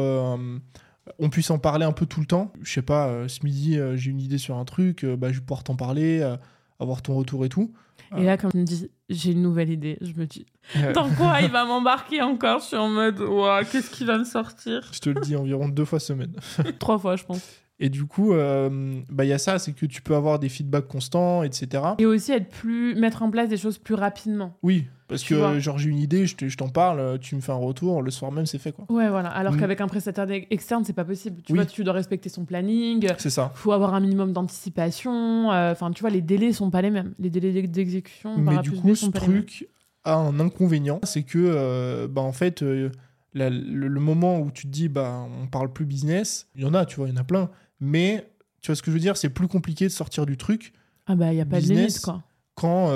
[1.20, 2.52] on puisse en parler un peu tout le temps.
[2.62, 5.30] Je sais pas, euh, ce midi, euh, j'ai une idée sur un truc, euh, bah,
[5.32, 6.36] je vais pouvoir t'en parler,
[6.82, 7.72] avoir ton retour et tout.
[8.18, 10.46] Et là, quand tu me dis, j'ai une nouvelle idée, je me dis,
[10.94, 14.26] dans quoi il va m'embarquer encore Je suis en mode, Ouah, qu'est-ce qui va me
[14.26, 14.90] sortir?
[14.92, 16.36] Je te le dis environ deux fois semaine.
[16.80, 17.42] Trois fois, je pense.
[17.80, 20.50] Et du coup, euh, bah, il y a ça, c'est que tu peux avoir des
[20.50, 21.84] feedbacks constants, etc.
[21.98, 24.58] Et aussi être plus, mettre en place des choses plus rapidement.
[24.62, 27.36] Oui, parce Tu que genre j'ai une idée, je te- je t'en parle, euh, tu
[27.36, 28.86] me fais un retour, le soir même c'est fait quoi.
[28.90, 29.30] Ouais, voilà.
[29.30, 29.60] Alors Mm.
[29.60, 31.42] qu'avec un prestataire externe, c'est pas possible.
[31.46, 31.58] Tu Oui.
[31.60, 33.08] vois, tu dois respecter son planning.
[33.20, 33.52] C'est ça.
[33.56, 35.52] faut avoir un minimum d'anticipation.
[35.52, 37.14] euh, Enfin, tu vois, les délais sont pas les mêmes.
[37.20, 39.68] Les délais d'ex- d'exécution Mais du coup, ce truc
[40.04, 42.90] a un inconvénient, c'est que euh, bah, en fait, euh,
[43.34, 46.66] la- le, le moment où tu te dis bah on parle plus business, il y
[46.66, 48.28] en a, tu vois, il y en a plein, mais
[48.62, 50.74] tu vois ce que je veux dire, c'est plus compliqué de sortir du truc
[51.08, 52.24] Ah bah, il y a pas de limite, quoi.
[52.56, 52.90] quand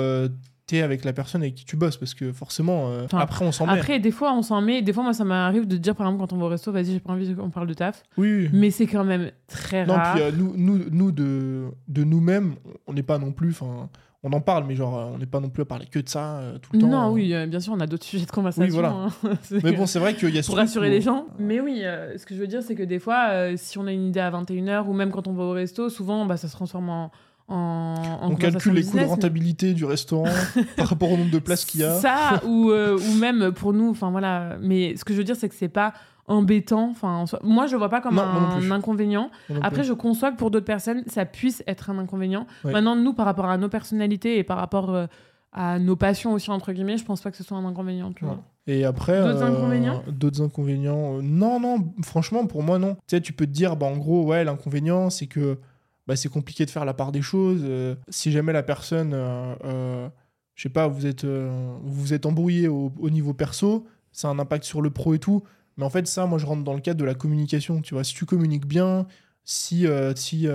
[0.66, 3.52] t'es avec la personne avec qui tu bosses, parce que forcément, euh, Enfin, après on
[3.52, 3.72] s'en met.
[3.78, 4.82] Après, des fois, on s'en met.
[4.82, 6.86] Des fois, moi, ça m'arrive de dire, par exemple, quand on va au resto, vas-y,
[6.92, 8.02] j'ai pas envie qu'on parle de taf.
[8.18, 8.50] Oui, oui.
[8.52, 10.14] Mais c'est quand même très Non, rare.
[10.14, 13.50] puis euh, nous, nous, nous de, de nous-mêmes, on n'est pas non plus.
[13.50, 13.88] Enfin,
[14.24, 16.08] on en parle, mais genre, euh, on n'est pas non plus à parler que de
[16.08, 16.88] ça euh, tout le temps.
[16.88, 17.12] non, euh.
[17.12, 18.72] oui, euh, bien sûr, on a d'autres sujets de conversation.
[18.72, 18.88] voilà.
[18.90, 19.08] hein.
[19.62, 21.26] Mais bon, c'est vrai qu'il y a pour rassurer où- les gens.
[21.38, 23.86] Mais oui, euh, ce que je veux dire, c'est que des fois, euh, si on
[23.86, 26.48] a une idée à 21h ou même quand on va au resto, souvent, bah, ça
[26.48, 27.12] se transforme en.
[27.48, 30.24] En, en On calcule les coûts de mais- rentabilité du restaurant
[30.76, 31.94] par rapport au nombre de places qu'il y a.
[31.94, 34.56] Ça, ou, euh, ou même pour nous, enfin voilà.
[34.60, 35.92] Mais ce que je veux dire, c'est que c'est pas
[36.26, 36.88] embêtant.
[36.90, 39.30] Enfin, en soi- moi, je vois pas comme Non, moi non un inconvénient.
[39.48, 39.60] Non.
[39.62, 42.46] Après, je conçois que pour d'autres personnes, ça puisse être un inconvénient.
[42.64, 42.72] Ouais.
[42.72, 45.06] Maintenant, nous, par rapport à nos personnalités et par rapport euh,
[45.52, 48.12] à nos passions aussi, entre guillemets, je pense pas que ce soit un inconvénient.
[48.12, 48.30] Tu Ouais.
[48.30, 48.42] vois.
[48.66, 49.22] Et après.
[49.22, 50.02] D'autres euh, inconvénients?
[50.08, 51.18] D'autres inconvénients.
[51.18, 52.94] euh, non, non, franchement, pour moi, non.
[53.06, 55.58] Tu sais, tu peux te dire, bah, en gros, ouais, l'inconvénient, c'est que
[56.06, 57.60] bah, c'est compliqué de faire la part des choses.
[57.64, 60.08] euh, si jamais la personne, euh, euh,
[60.54, 64.30] je sais pas, vous êtes, euh, vous êtes embrouillé au, au niveau perso, ça a
[64.30, 65.42] un impact sur le pro et tout.
[65.76, 67.82] Mais en fait, ça, moi, je rentre dans le cadre de la communication.
[67.82, 69.06] Tu vois, si tu communiques bien,
[69.44, 70.48] si, si,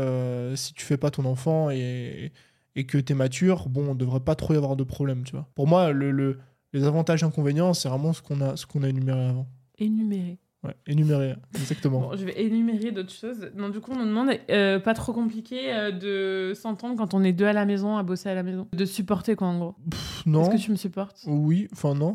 [0.56, 2.32] si tu fais pas ton enfant et,
[2.76, 5.34] et que tu es mature, bon, on devrait pas trop y avoir de problème, tu
[5.34, 5.48] vois.
[5.54, 6.40] Pour moi, le, le-
[6.74, 9.48] les avantages et inconvénients, c'est vraiment ce qu'on a, ce qu'on a énuméré avant.
[9.78, 10.40] Énumérer.
[10.64, 12.02] Ouais, énuméré, exactement.
[12.02, 13.50] Bon, je vais énumérer d'autres choses.
[13.58, 17.24] Donc, du coup, on nous demande, euh, pas trop compliqué euh, de s'entendre quand on
[17.24, 18.68] est deux à la maison, à bosser à la maison.
[18.72, 19.76] De supporter, quoi, en gros.
[19.90, 20.44] Pff, non.
[20.44, 21.18] Est-ce que tu me supportes?
[21.26, 22.14] Oui, enfin non.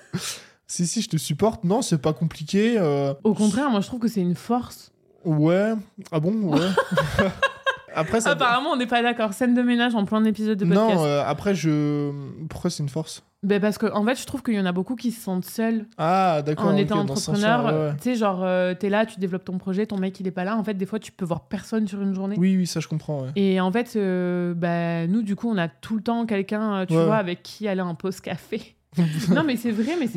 [0.66, 1.64] si, si, je te supporte.
[1.64, 2.76] Non, c'est pas compliqué.
[2.78, 4.92] euh, Au contraire, moi, je trouve que c'est une force.
[5.24, 5.72] Ouais.
[6.12, 6.32] Ah bon?
[6.32, 6.58] Ouais.
[7.98, 8.30] après, ça.
[8.30, 9.32] Apparemment, on n'est pas d'accord.
[9.32, 10.94] Scène de ménage en plein épisode de podcast.
[10.96, 12.10] Non, euh, après, je.
[12.48, 13.22] Pourquoi c'est une force?
[13.44, 15.44] Ben, parce qu'en en fait, je trouve qu'il y en a beaucoup qui se sentent
[15.44, 16.66] seuls Ah, d'accord.
[16.66, 17.62] en étant entrepreneur.
[17.62, 17.96] sens-là, ouais, ouais.
[17.98, 20.42] Tu sais, genre, euh, t'es là, tu développes ton projet, ton mec, il est pas
[20.42, 20.56] là.
[20.56, 22.34] En fait, des fois, tu peux voir personne sur une journée.
[22.36, 23.20] Oui, oui, ça, je comprends.
[23.22, 23.28] Ouais.
[23.36, 26.86] Et en fait, euh, bah, nous, du coup, on a tout le temps quelqu'un, euh,
[26.86, 28.74] tu vois, avec qui aller en pause café.
[29.34, 30.16] non, mais c'est vrai, mais c'est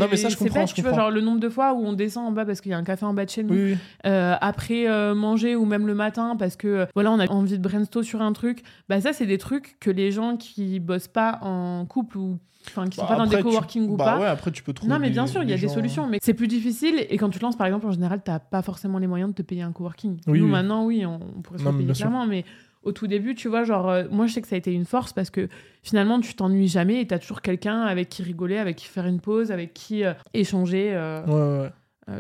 [0.50, 2.72] bête, tu vois, genre le nombre de fois où on descend en bas parce qu'il
[2.72, 3.78] y a un café en bas de chez nous, oui, oui.
[4.06, 7.58] euh, après euh, manger ou même le matin parce que euh, voilà, on a envie
[7.58, 8.64] de brainstorm sur un truc.
[8.90, 12.86] Bah, ça, c'est des trucs que les gens qui bossent pas en couple ou enfin
[12.88, 14.20] qui sont Bah, pas dans des tu- coworking ou bah pas.
[14.20, 14.92] ouais, après, tu peux trouver.
[14.94, 17.06] Non, mais bien des- sûr, il y a des solutions, mais c'est plus difficile.
[17.10, 19.36] Et quand tu te lances, par exemple, en général, t'as pas forcément les moyens de
[19.36, 20.18] te payer un coworking.
[20.28, 22.46] Oui, Nous, maintenant, oui, on, pourrait se Non, le mais payer clairement, mais
[22.84, 24.86] au tout début, tu vois, genre, euh, moi, je sais que ça a été une
[24.86, 25.48] force parce que
[25.84, 29.20] finalement, tu t'ennuies jamais et t'as toujours quelqu'un avec qui rigoler, avec qui faire une
[29.20, 30.92] pause, avec qui euh, échanger.
[30.94, 31.70] euh, Ouais, ouais,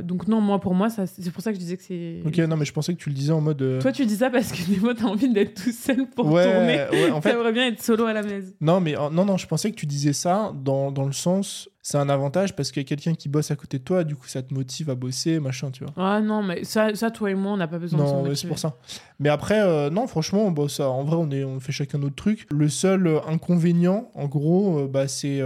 [0.03, 2.21] donc, non, moi, pour moi, c'est pour ça que je disais que c'est.
[2.25, 3.79] Ok, non, mais je pensais que tu le disais en mode.
[3.81, 6.43] Toi, tu dis ça parce que des fois, t'as envie d'être tout seul pour ouais,
[6.45, 6.85] tourner.
[6.91, 8.53] ouais, en fait, T'aimerais bien être solo à la maison.
[8.61, 11.67] Non, mais euh, non, non, je pensais que tu disais ça dans, dans le sens,
[11.81, 14.15] c'est un avantage parce qu'il y a quelqu'un qui bosse à côté de toi, du
[14.15, 15.93] coup ça te motive à bosser, machin, tu vois.
[15.97, 18.23] Ah non, mais ça, ça toi et moi, on n'a pas besoin de Non, s'en
[18.23, 18.75] ouais, c'est pour ça.
[19.19, 22.15] Mais après, euh, non, franchement, bon, ça, en vrai, on, est, on fait chacun notre
[22.15, 22.47] truc.
[22.51, 25.41] Le seul euh, inconvénient, en gros, euh, bah, c'est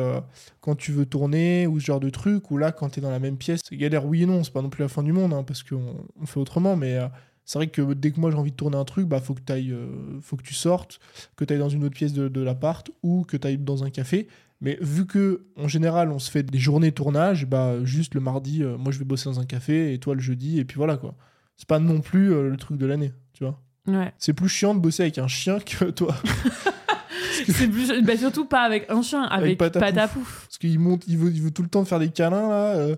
[0.61, 3.11] quand tu veux tourner ou ce genre de truc, ou là, quand tu es dans
[3.11, 5.13] la même pièce, c'est galère, oui et non, c'est pas non plus la fin du
[5.13, 6.99] monde, hein, parce qu'on on fait autrement, mais
[7.45, 9.41] c'est vrai que dès que moi j'ai envie de tourner un truc, bah, faut que,
[9.51, 10.99] euh, faut que tu sortes,
[11.35, 13.83] que tu ailles dans une autre pièce de, de l'appart, ou que tu ailles dans
[13.83, 14.27] un café.
[14.61, 18.63] Mais vu que en général on se fait des journées tournage, bah juste le mardi,
[18.63, 20.97] euh, moi je vais bosser dans un café et toi le jeudi et puis voilà
[20.97, 21.15] quoi.
[21.57, 23.61] C'est pas non plus euh, le truc de l'année, tu vois.
[23.87, 24.13] Ouais.
[24.17, 26.15] C'est plus chiant de bosser avec un chien que toi.
[27.45, 27.91] C'est plus...
[28.03, 29.89] bah, surtout pas avec un chien, avec, Patapouf.
[29.89, 30.45] Patapouf.
[30.47, 32.75] Parce qu'il monte, il veut, il veut tout le temps te faire des câlins là.
[32.75, 32.95] euh,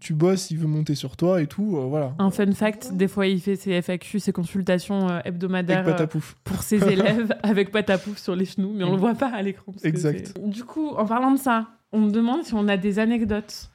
[0.00, 2.14] tu bosses, il veut monter sur toi et tout, euh, voilà.
[2.18, 5.92] Un fun fact, des fois il fait ses FAQ, ses consultations euh, Avec hebdomadaires euh,
[5.92, 6.36] patapouf.
[6.44, 9.72] pour ses élèves avec Patapouf sur les genoux, mais on le voit pas à l'écran.
[9.84, 10.34] Exact.
[10.44, 13.70] Du coup, en parlant de ça, on me demande si on a des anecdotes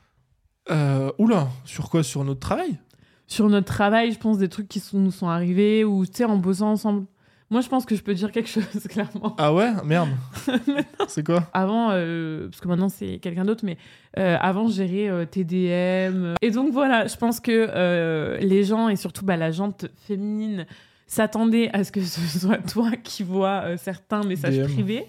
[0.70, 2.04] Euh, oula, sur quoi?
[2.04, 2.78] Sur notre travail?
[3.28, 6.26] Sur notre travail, je pense des trucs qui sont- nous sont arrivés ou tu sais
[6.26, 7.06] en bossant ensemble.
[7.54, 9.36] Moi, je pense que je peux dire quelque chose, clairement.
[9.38, 10.10] Ah ouais Merde.
[11.08, 11.48] c'est quoi?
[11.54, 13.78] Avant, euh, parce que maintenant c'est quelqu'un d'autre, mais
[14.18, 16.34] euh, avant, je gérais euh, TDM.
[16.42, 20.66] Et donc voilà, je pense que les gens, et surtout bah, la jante féminine,
[21.06, 24.64] s'attendaient à ce que ce soit toi qui vois certains messages DM.
[24.64, 25.06] privés.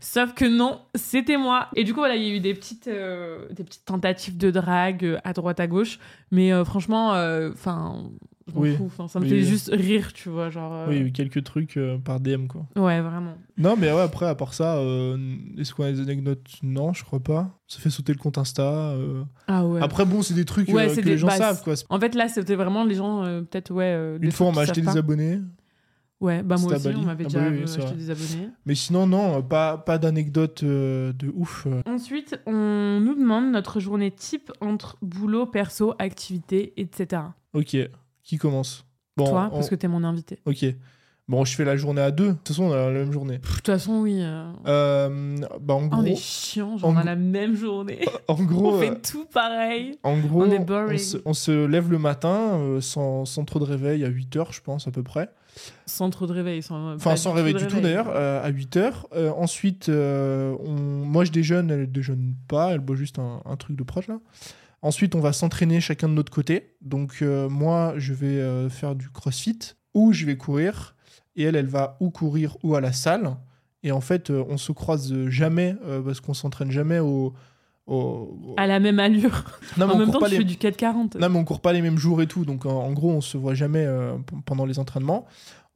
[0.00, 1.68] Sauf que non, c'était moi.
[1.76, 5.20] Et du coup, voilà, il y a eu des petites, des petites tentatives de drague
[5.22, 6.00] à droite, à gauche.
[6.32, 7.10] Mais franchement,
[7.52, 8.10] enfin,
[8.54, 8.76] Oui.
[8.84, 10.50] Enfin, ça me Oui, fait juste rire, tu vois.
[10.50, 12.66] Genre, euh, Oui, quelques trucs euh, par DM, quoi.
[12.76, 13.34] Ouais, vraiment.
[13.56, 15.16] Non, mais ouais, après, à part ça, euh,
[15.56, 16.44] est-ce qu'on a des anecdotes?
[16.62, 17.58] Non, je crois pas.
[17.68, 18.62] Ça fait sauter le compte Insta.
[18.90, 19.24] euh.
[19.48, 19.80] Ah ouais.
[19.82, 21.74] Après, bon, c'est des trucs Ouais, que des- les gens bah, savent, quoi.
[21.88, 24.18] En fait, là, c'était vraiment les gens, peut-être, ouais.
[24.20, 24.98] Une fois, on m'a acheté des pas.
[24.98, 25.40] abonnés.
[26.20, 27.94] Ouais, bah moi aussi, on m'avait Ah déjà bah oui, acheté vrai.
[27.96, 28.48] des abonnés.
[28.64, 31.66] Mais sinon, non, pas, pas d'anecdotes euh, de ouf.
[31.86, 37.22] Ensuite, on nous demande notre journée type entre boulot, perso, activité, etc.
[37.52, 37.76] Ok,
[38.24, 38.84] qui commence?
[39.16, 40.38] Bon, Toi, on- parce que t'es mon invité.
[40.46, 40.64] Ok.
[41.26, 42.28] Bon, je fais la journée à deux.
[42.28, 43.38] De toute façon, on a la même journée.
[43.38, 44.16] De toute façon, oui.
[44.20, 48.00] euh, Euh, bah, en On gros, est chiant, genre on a la même journée.
[48.28, 49.96] en gros, on euh, fait tout pareil.
[50.02, 50.98] en gros, on est boring.
[50.98, 54.52] se, on se lève le matin euh, sans, sans trop de réveil à 8 heures,
[54.52, 55.30] je pense, à peu près.
[55.86, 56.62] Sans trop de réveil.
[56.62, 59.06] Sans, Enfin, sans réveil du tout d'ailleurs, euh, à 8 heures.
[59.14, 60.72] Euh, ensuite, euh, on...
[60.74, 64.18] moi je déjeune, elle déjeune pas, elle boit juste un, un truc de proche là.
[64.84, 66.76] Ensuite, on va s'entraîner chacun de notre côté.
[66.82, 69.58] Donc, euh, moi, je vais euh, faire du crossfit
[69.94, 70.94] ou je vais courir.
[71.36, 73.34] Et elle, elle va ou courir ou à la salle.
[73.82, 77.32] Et en fait, euh, on se croise jamais parce qu'on s'entraîne jamais au.
[77.86, 79.44] Au- À la même allure.
[79.76, 81.16] Non, en même temps, tu les- fais du 440.
[81.16, 82.44] non, mais on court pas les mêmes jours et tout.
[82.44, 84.14] Donc, en, en gros, on se voit jamais euh,
[84.46, 85.26] pendant les entraînements.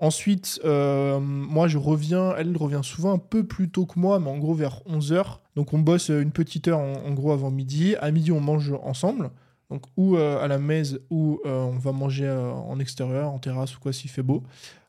[0.01, 2.35] Ensuite, euh, moi, je reviens.
[2.39, 5.41] Elle revient souvent un peu plus tôt que moi, mais en gros, vers 11h.
[5.57, 7.97] Donc, on bosse euh, une petite heure, en, en gros, avant midi.
[8.01, 9.31] À midi, on mange ensemble.
[9.71, 13.81] Donc, ou euh, à la messe, ou on va manger en extérieur, en terrasse ou
[13.81, 14.43] quoi, s'il fait beau.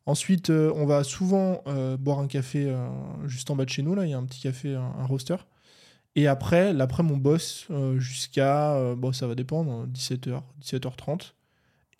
[0.05, 1.61] Ensuite, on va souvent
[1.99, 2.73] boire un café
[3.27, 3.93] juste en bas de chez nous.
[3.93, 5.35] Là, il y a un petit café, un, un roaster.
[6.15, 11.33] Et après, l'après, on bosse euh, jusqu'à, euh, bon, ça va dépendre, 17h, 17h30.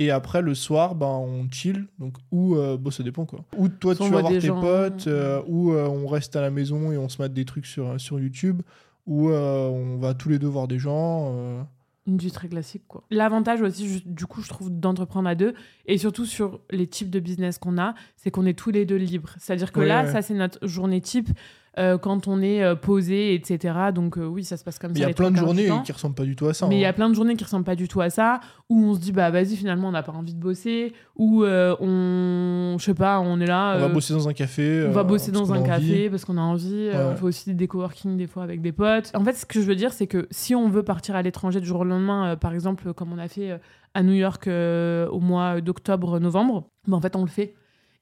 [0.01, 1.85] Et après, le soir, ben, on chill.
[1.99, 3.43] Donc, ou, euh, bon, ça dépend quoi.
[3.57, 4.61] Ou toi, tu vas voir tes gens.
[4.61, 7.65] potes, euh, ou euh, on reste à la maison et on se mate des trucs
[7.65, 8.61] sur, sur YouTube,
[9.05, 11.65] ou on va tous les deux voir des gens.
[12.07, 13.03] Une vie très classique, quoi.
[13.11, 15.53] L'avantage aussi, du coup, je trouve, d'entreprendre à deux,
[15.85, 18.95] et surtout sur les types de business qu'on a, c'est qu'on est tous les deux
[18.95, 19.35] libres.
[19.37, 20.11] C'est-à-dire que Ouais, là, ouais.
[20.11, 21.29] ça, c'est notre journée type
[21.77, 23.75] euh, quand on est euh, posé, etc.
[23.93, 25.05] Donc, euh, oui, ça se passe comme Mais ça.
[25.05, 26.67] il y a plein de journées qui ressemblent pas du tout à ça.
[26.67, 26.93] Mais il y a hein.
[26.93, 29.29] plein de journées qui ressemblent pas du tout à ça, où on se dit, bah
[29.29, 33.45] vas-y, finalement, on n'a pas envie de bosser, ou on, je sais pas, on est
[33.45, 33.75] là.
[33.77, 34.85] On va bosser dans un café.
[34.87, 35.69] on va bosser dans un envie.
[35.69, 36.89] café parce qu'on a envie.
[36.89, 36.95] Ouais.
[36.95, 39.11] on fait aussi des coworking des fois avec des potes.
[39.13, 41.59] En fait, ce que je veux dire, c'est que si on veut partir à l'étranger
[41.59, 43.59] du jour au lendemain, par exemple, comme on a fait
[43.93, 47.53] à New York au mois d'octobre-novembre, ben, en fait, on le fait.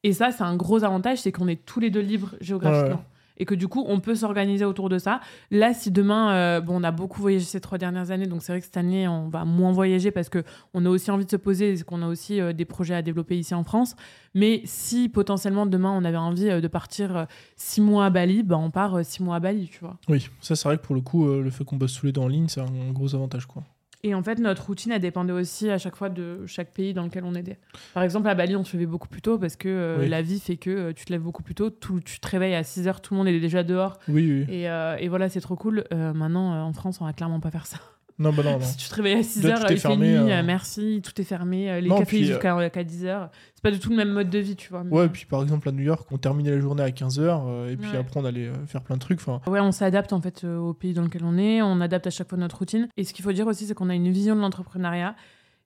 [0.04, 2.96] Et ça, c'est un gros avantage, c'est qu'on est tous les deux libres géographiquement.
[2.96, 3.17] Ouais.
[3.38, 5.22] Et que du coup, on peut s'organiser autour de ça.
[5.52, 8.52] Là, si demain, euh, bon, on a beaucoup voyagé ces trois dernières années, donc c'est
[8.52, 11.32] vrai que cette année, on va moins voyager parce que on a aussi envie de
[11.32, 13.96] se poser, et qu'on a aussi euh, des projets à développer ici en France.
[14.34, 18.58] Mais si potentiellement demain, on avait envie euh, de partir six mois à Bali, bah,
[18.58, 19.98] on part six mois à Bali, tu vois.
[20.10, 22.22] Oui, ça c'est vrai que pour le coup, le fait qu'on bosse tous les deux
[22.22, 23.46] en ligne, c'est un gros avantage.
[23.46, 23.64] quoi.
[24.04, 27.04] Et en fait, notre routine, elle dépendait aussi à chaque fois de chaque pays dans
[27.04, 27.58] lequel on était.
[27.96, 30.08] Par exemple, à Bali, on se levait beaucoup plus tôt parce que euh, Oui.
[30.08, 32.54] la vie fait que euh, tu te lèves beaucoup plus tôt, tout- tu te réveilles
[32.56, 33.98] à 6 heures, tout le monde est déjà dehors.
[34.08, 34.54] Oui, oui.
[34.54, 35.84] Et, euh, et voilà, c'est trop cool.
[35.92, 37.78] Maintenant, en France, on va clairement pas faire ça.
[38.20, 38.62] Non, bah non, non.
[38.66, 40.40] Si tu te réveilles à 6 Là, heures, tout est il fait fermé, nuit, euh.
[40.40, 41.70] euh, merci, tout est fermé.
[41.70, 43.30] euh, les Non, cafés ils ouvrent jusqu'à 10 heures.
[43.54, 44.84] C'est pas du tout le même mode de vie, tu vois.
[44.84, 47.70] mais- Ouais, et puis par exemple à New York, on terminait la journée à 15h,
[47.72, 47.98] et puis Ouais.
[47.98, 49.20] après on allait euh, faire plein de trucs.
[49.20, 52.08] Enfin, Ouais, on s'adapte en fait euh, au pays dans lequel on est, on adapte
[52.08, 52.88] à chaque fois notre routine.
[52.98, 55.16] Et ce qu'il faut dire aussi, c'est qu'on a une vision de l'entrepreneuriat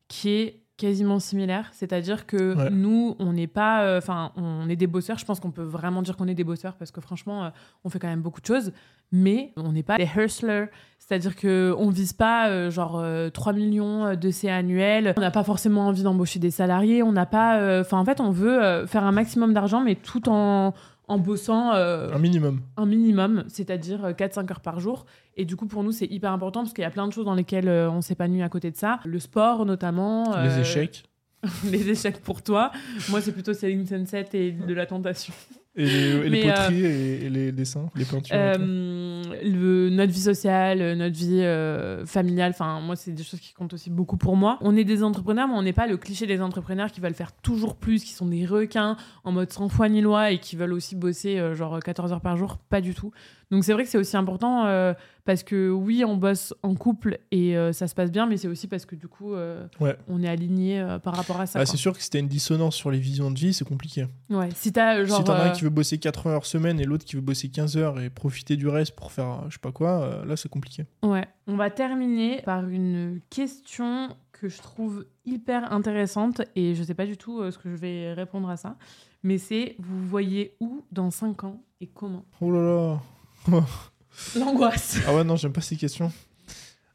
[0.09, 1.69] qui est quasiment similaire.
[1.71, 2.69] C'est-à-dire que Ouais.
[2.71, 3.83] nous, on n'est pas.
[3.83, 5.17] euh, Enfin, on est des bosseurs.
[5.17, 7.49] Je pense qu'on peut vraiment dire qu'on est des bosseurs parce que franchement, euh,
[7.85, 8.71] on fait quand même beaucoup de choses.
[9.13, 10.67] Mais on n'est pas des hustlers.
[10.97, 15.13] C'est-à-dire qu'on ne vise pas euh, genre euh, 3 millions de CA annuels.
[15.17, 17.03] On n'a pas forcément envie d'embaucher des salariés.
[17.03, 17.79] On n'a pas.
[17.81, 20.73] Enfin, en fait, on veut faire un maximum d'argent, mais tout en,
[21.11, 21.73] en bossant.
[21.75, 22.61] euh, un minimum.
[22.77, 25.05] un minimum, c'est-à-dire euh, 4-5 heures par jour.
[25.35, 27.25] Et du coup, pour nous, c'est hyper important parce qu'il y a plein de choses
[27.25, 28.99] dans lesquelles euh, on s'épanouit à côté de ça.
[29.05, 30.35] Le sport, notamment.
[30.41, 31.03] Les euh, échecs.
[31.65, 32.71] les échecs pour toi.
[33.09, 35.33] Moi, c'est plutôt Selling Sunset et de la tentation.
[35.75, 38.35] Et les, et les euh, poteries et, et les dessins, les peintures.
[38.37, 43.53] Euh, le- notre vie sociale, euh, notre vie familiale, enfin, moi, c'est des choses qui
[43.53, 44.57] comptent aussi beaucoup pour moi.
[44.61, 47.31] On est des entrepreneurs, mais on n'est pas le cliché des entrepreneurs qui veulent faire
[47.31, 50.73] toujours plus, qui sont des requins en mode sans foi ni loi et qui veulent
[50.73, 52.57] aussi bosser genre 14 heures par jour.
[52.57, 53.11] Pas du tout.
[53.51, 54.93] Donc c'est vrai que c'est aussi important euh,
[55.25, 58.47] parce que oui, on bosse en couple et euh, ça se passe bien, mais c'est
[58.47, 59.95] aussi parce que du coup, euh, Ouais.
[60.07, 61.59] on est aligné par rapport à ça.
[61.59, 64.07] Ah, c'est sûr que si t'as une dissonance sur les visions de vie, c'est compliqué.
[64.29, 64.49] Ouais.
[64.55, 65.17] Si t'as genre.
[65.17, 67.49] si t'en as un qui veut bosser 80 heures semaine et l'autre qui veut bosser
[67.49, 70.85] 15 heures et profiter du reste pour faire je sais pas quoi, là c'est compliqué.
[71.03, 71.27] Ouais.
[71.47, 77.05] On va terminer par une question que je trouve hyper intéressante et je sais pas
[77.05, 78.77] du tout ce que je vais répondre à ça,
[79.23, 82.23] mais c'est vous voyez où dans 5 ans et comment?
[82.39, 82.99] Oh là là.
[84.37, 84.97] L'angoisse.
[85.07, 86.11] Ah ouais, non, j'aime pas ces questions.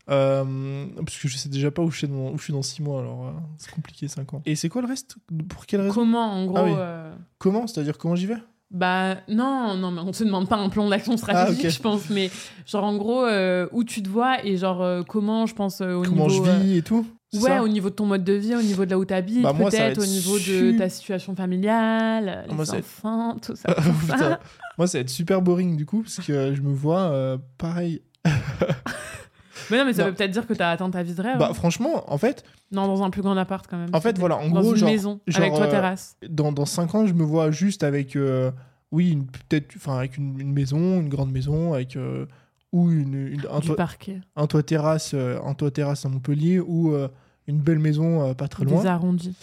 [0.08, 2.62] Euh, parce que je sais déjà pas où je suis dans, où je suis dans
[2.62, 4.42] 6 mois, alors euh, c'est compliqué 5 ans.
[4.46, 5.16] Et c'est quoi le reste?
[5.48, 5.94] Pour quelle raison?
[5.94, 6.70] Comment en gros Ah oui.
[6.76, 7.66] euh, Comment?
[7.66, 8.36] C'est-à-dire comment j'y vais?
[8.70, 11.74] Bah non, non, mais on te demande pas un plan d'action stratégique, Ah, ok.
[11.74, 12.30] je pense, mais
[12.66, 15.94] genre en gros euh, où tu te vois et genre euh, comment je pense euh,
[15.94, 16.44] au Comment niveau.
[16.44, 18.62] je euh, vis et tout Ouais, ça au niveau de ton mode de vie, au
[18.62, 22.44] niveau de là où tu habites, Bah, peut-être être au niveau de ta situation familiale,
[22.48, 23.74] les moi, être- enfants, tout ça.
[23.74, 24.14] tout ça.
[24.14, 24.38] Putain.
[24.78, 28.00] Moi, ça va être super boring du coup, parce que je me vois euh, pareil.
[29.70, 30.08] Mais non, mais ça Non.
[30.10, 31.38] veut peut-être dire que t'as atteint ta vie de rêve.
[31.38, 31.54] Bah, hein.
[31.54, 33.88] franchement, en fait, Non, dans un plus grand appart quand même.
[33.92, 36.16] En fait, voilà, en dans gros, une genre- maison genre, avec toi euh, terrasse.
[36.28, 38.52] dans, dans 5 ans, je me vois juste avec, euh,
[38.92, 39.18] oui,
[39.48, 41.96] peut-être, enfin, avec une, une maison, une grande maison, avec
[42.72, 46.60] ou une, une- un, toit, parquet, un toit terrasse, euh, un toit terrasse à Montpellier,
[46.60, 47.08] ou euh,
[47.46, 48.80] une belle maison euh, pas très loin.
[48.82, 49.34] des arrondis.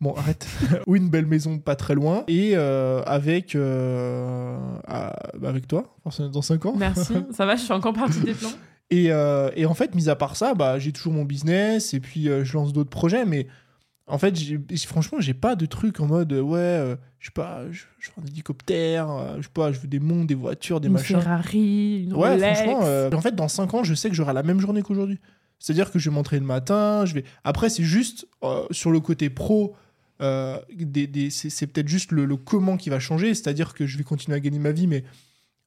[0.00, 0.46] Bon, arrête.
[0.86, 5.94] ou une belle maison pas très loin, et euh, avec, euh, à- bah, avec toi,
[6.32, 6.74] dans 5 ans.
[6.76, 8.50] Merci, ça va, je suis encore partie des plans.
[8.90, 12.00] Et, euh, et en fait, mis à part ça, bah, j'ai toujours mon business et
[12.00, 13.24] puis je lance d'autres projets.
[13.24, 13.46] Mais
[14.14, 14.34] en fait,
[14.86, 18.10] franchement, j'ai pas de truc en mode euh, ouais, euh, je sais pas, je, je
[18.10, 20.94] veux un hélicoptère, euh, je sais pas, je veux des mondes, des voitures, des une
[20.94, 21.20] machins.
[21.20, 22.60] Ferrari, une Ouais, Rolex.
[22.60, 25.18] franchement, euh, en fait, dans 5 ans, je sais que j'aurai la même journée qu'aujourd'hui.
[25.58, 27.24] C'est-à-dire que je vais m'entraîner le matin, je vais.
[27.44, 29.74] Après, c'est juste euh, sur le côté pro.
[30.20, 33.96] euh, des, des- c'est peut-être juste le, le comment qui va changer, c'est-à-dire que je
[33.98, 35.04] vais continuer à gagner ma vie, mais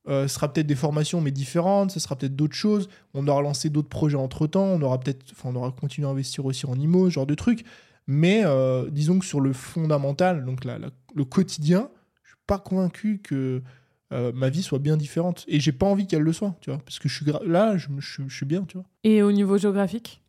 [0.07, 2.89] ce sera peut-être des formations, mais différentes, ce sera peut-être d'autres choses.
[3.15, 6.11] On aura lancé d'autres projets entre temps, on aura peut-être, enfin, on aura continué à
[6.11, 7.65] investir aussi en IMO, ce genre de trucs.
[8.07, 11.89] Mais euh, disons que sur le fondamental, donc la- la- le quotidien,
[12.23, 13.63] je suis pas convaincu que
[14.11, 15.43] euh, ma vie soit bien différente.
[15.47, 16.79] Et j'ai pas envie qu'elle le soit, tu vois.
[16.79, 18.85] Parce que je suis là, je, me- je, je suis bien, tu vois.
[19.03, 20.21] Et au niveau géographique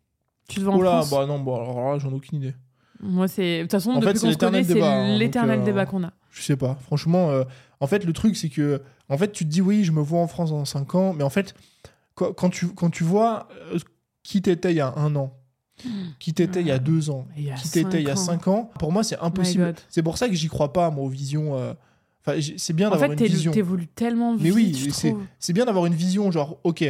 [0.48, 1.10] Tu te vois en Oh là, France?
[1.10, 2.54] bah non, bon, alors là, j'en ai aucune idée.
[3.00, 3.58] Moi, c'est.
[3.58, 5.60] De toute façon, En depuis fait, c'est qu'on se connaît, l'éternel c'est débat, hein, l'éternel
[5.60, 6.12] euh, débat qu'on a.
[6.30, 6.76] Je sais pas.
[6.76, 7.44] Franchement, euh,
[7.80, 10.20] en fait, le truc, c'est que, en fait, tu te dis, oui, je me vois
[10.20, 11.54] en France dans 5 ans, mais en fait,
[12.14, 13.48] quand, tu, quand tu vois
[14.22, 15.36] qui t'étais il y a un an,
[16.18, 18.48] qui t'étais il y a deux ans, Il qui t'étais il y a cinq 5
[18.48, 19.64] ans, pour moi, c'est impossible.
[19.64, 19.76] God.
[19.88, 21.56] C'est pour ça que j'y crois pas, moi, aux visions.
[21.56, 21.74] euh,
[22.28, 23.52] Enfin, c'est bien En d'avoir fait, une vision.
[23.52, 24.74] t'évolues tellement vite, Mais oui,
[25.38, 26.84] c'est bien d'avoir une vision, genre, ok,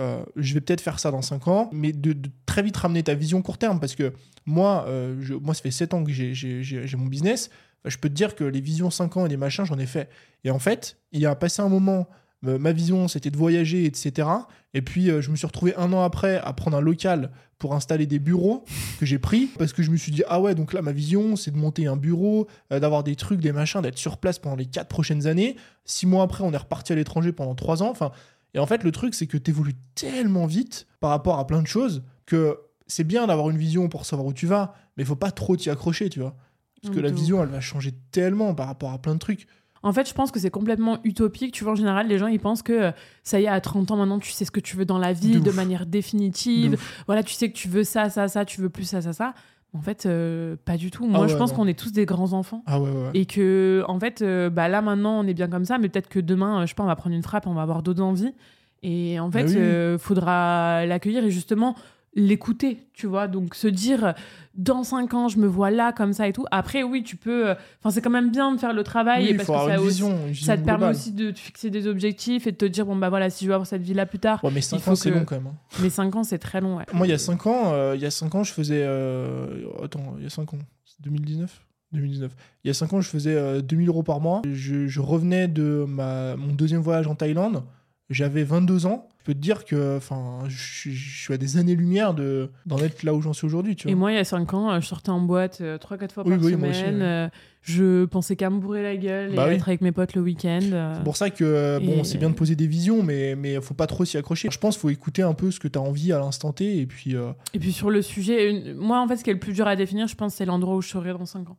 [0.00, 3.02] euh, je vais peut-être faire ça dans 5 ans, mais de, de très vite ramener
[3.04, 4.12] ta vision court terme, parce que
[4.46, 7.50] moi, euh, je- moi ça fait 7 ans que j'ai- mon business,
[7.84, 10.08] je peux te dire que les visions 5 ans et les machins, j'en ai fait.
[10.42, 12.08] Et en fait, il y a passé un moment,
[12.42, 14.28] ma vision, c'était de voyager, etc.
[14.72, 17.30] Et puis, euh, je me suis retrouvé un an après à prendre un local
[17.60, 18.64] pour installer des bureaux
[18.98, 21.36] que j'ai pris parce que je me suis dit ah ouais donc là ma vision
[21.36, 24.56] c'est de monter un bureau euh, d'avoir des trucs des machins d'être sur place pendant
[24.56, 25.56] les quatre prochaines années.
[25.84, 27.90] Six mois après on est reparti à l'étranger pendant trois ans.
[27.90, 28.10] Enfin
[28.54, 31.60] et en fait le truc c'est que tu évolues tellement vite par rapport à plein
[31.60, 35.06] de choses que c'est bien d'avoir une vision pour savoir où tu vas mais il
[35.06, 36.34] faut pas trop t'y accrocher tu vois.
[36.82, 39.46] Parce que la vision elle va changer tellement par rapport à plein de trucs
[39.82, 41.52] En fait, je pense que c'est complètement utopique.
[41.54, 42.90] Tu vois, en général, les gens, ils pensent que euh,
[43.22, 45.12] ça y est, à 30 ans, maintenant, tu sais ce que tu veux dans la
[45.14, 46.78] vie De manière définitive.
[47.06, 49.34] Voilà, tu sais que tu veux ça, ça, ça, tu veux plus ça, ça, ça.
[49.72, 51.06] En fait, euh, pas du tout.
[51.06, 52.62] Moi, Ah je pense qu'on est tous des grands enfants.
[52.66, 52.90] ah ouais.
[53.14, 56.08] Et que, en fait, euh, bah, là, maintenant, on est bien comme ça, mais peut-être
[56.08, 58.34] que demain, je sais pas, on va prendre une frappe, on va avoir d'autres envies.
[58.82, 59.56] Et en fait, Bah oui.
[59.58, 61.74] euh, faudra l'accueillir et justement
[62.14, 63.28] l'écouter, tu vois.
[63.28, 64.14] Donc, se dire,
[64.54, 66.44] dans 5 ans, je me vois là, comme ça et tout.
[66.50, 67.48] Après, oui, tu peux.
[67.50, 69.74] euh, Enfin, c'est quand même bien de faire le travail Oui, parce faut que avoir
[69.76, 72.64] ça, aussi- vision, ça te permet aussi de te fixer des objectifs et de te
[72.64, 74.42] dire, bon, bah voilà, si je veux avoir cette vie-là plus tard.
[74.44, 75.46] Ouais, mais 5 faut ans, c'est long quand même.
[75.46, 75.54] hein.
[75.80, 76.84] Mais 5 ans, c'est très long, ouais.
[76.92, 78.82] Moi, il y a 5 ans, euh, il y a 5 ans, je faisais.
[78.84, 80.58] euh, Attends, il y a 5 ans.
[80.84, 82.30] C'est 2019 2019.
[82.62, 84.42] Il y a 5 ans, je faisais euh, 2000 euros par mois.
[84.52, 87.64] Je, je revenais de ma, mon deuxième voyage en Thaïlande.
[88.10, 89.08] J'avais 22 ans.
[89.20, 92.78] Je peux te dire que enfin, je, suis- je suis à des années-lumière de- d'en
[92.78, 93.76] être là où j'en suis aujourd'hui.
[93.76, 93.98] Tu Et vois.
[94.00, 96.44] moi, il y a 5 ans, euh, je sortais en boîte 3-4 fois Oui, par
[96.44, 96.70] oui, semaine.
[96.70, 97.28] aussi, euh,
[97.62, 100.60] je pensais qu'à me bourrer la gueule Bah et être avec mes potes le week-end.
[100.72, 100.94] euh.
[100.96, 103.60] C'est pour ça que euh, bon, Et- c'est bien de poser des visions, mais mais
[103.60, 104.48] faut pas trop s'y accrocher.
[104.50, 106.78] Je pense qu'il faut écouter un peu ce que tu as envie à l'instant T
[106.78, 109.34] et puis euh, Et puis sur le sujet, une- moi, en fait, ce qui est
[109.34, 111.58] le plus dur à définir, je pense, c'est l'endroit où je serai dans 5 ans.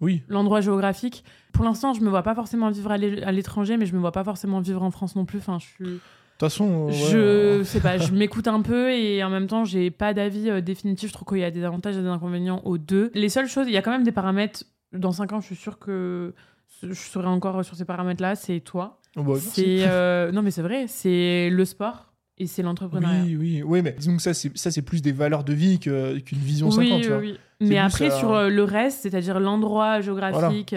[0.00, 0.22] oui.
[0.28, 1.24] L'endroit géographique.
[1.52, 2.96] Pour l'instant, je me vois pas forcément vivre à
[3.32, 5.38] l'étranger, mais je me vois pas forcément vivre en France non plus.
[5.40, 5.98] Enfin, je suis...
[6.40, 9.28] De toute façon, euh, ouais, je euh, sais pas, je m'écoute un peu et en
[9.28, 11.10] même temps, j'ai pas d'avis euh, définitif.
[11.10, 13.10] Je trouve qu'il y a des avantages et des inconvénients aux deux.
[13.12, 14.64] Les seules choses, il y a quand même des paramètres.
[14.94, 16.32] Dans 5 ans, je suis sûre que
[16.82, 18.36] je serai encore sur ces paramètres-là.
[18.36, 19.00] C'est toi.
[19.16, 19.34] Oh, bah.
[19.38, 23.24] C'est euh, non mais c'est vrai, c'est le sport et c'est l'entrepreneuriat.
[23.24, 25.78] Oui, oui, oui, mais disons que ça, c'est ça, c'est plus des valeurs de vie
[25.78, 27.18] qu'une vision 50, oui, tu vois.
[27.18, 30.74] oui, Mais après sur le reste, c'est-à-dire l'endroit géographique,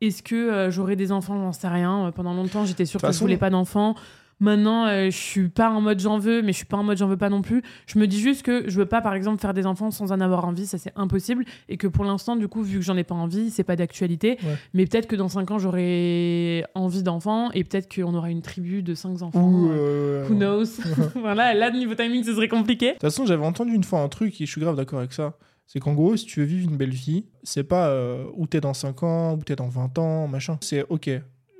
[0.00, 2.10] est-ce que j'aurai des enfants, j'en sais rien.
[2.16, 3.94] Pendant longtemps, j'étais sûre que je façon- voulais pas d'enfants.
[4.40, 6.98] Maintenant, euh, je suis pas en mode j'en veux, mais je suis pas en mode
[6.98, 7.62] j'en veux pas non plus.
[7.86, 10.20] Je me dis juste que je veux pas, par exemple, faire des enfants sans en
[10.20, 11.44] avoir envie, ça c'est impossible.
[11.68, 14.38] Et que pour l'instant, du coup, vu que j'en ai pas envie, c'est pas d'actualité.
[14.42, 14.56] Ouais.
[14.74, 18.82] Mais peut-être que dans 5 ans, j'aurai envie d'enfants et peut-être qu'on aura une tribu
[18.82, 19.48] de 5 enfants.
[19.48, 20.82] Ou, euh, euh, Who knows?
[21.14, 22.88] Voilà, là, niveau timing, ce serait compliqué.
[22.88, 25.12] De toute façon, j'avais entendu une fois un truc et je suis grave d'accord avec
[25.12, 25.34] ça.
[25.66, 28.60] C'est qu'en gros, si tu veux vivre une belle vie, c'est pas euh, où t'es
[28.60, 30.58] dans 5 ans, où t'es dans 20 ans, machin.
[30.60, 31.10] C'est ok,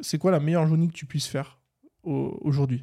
[0.00, 1.58] c'est quoi la meilleure journée que tu puisses faire?
[2.04, 2.80] Aujourd'hui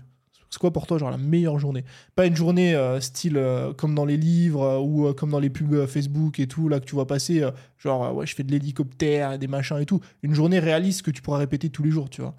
[0.49, 1.84] C'est quoi pour toi, genre la meilleure journée?
[2.15, 5.49] Pas une journée euh, style euh, comme dans les livres euh, ou comme dans les
[5.49, 7.43] pubs Facebook et tout, là que tu vois passer,
[7.78, 9.99] genre ouais, je fais de l'hélicoptère des machins et tout.
[10.24, 12.36] Une journée réaliste que tu pourras répéter tous les jours, tu vois.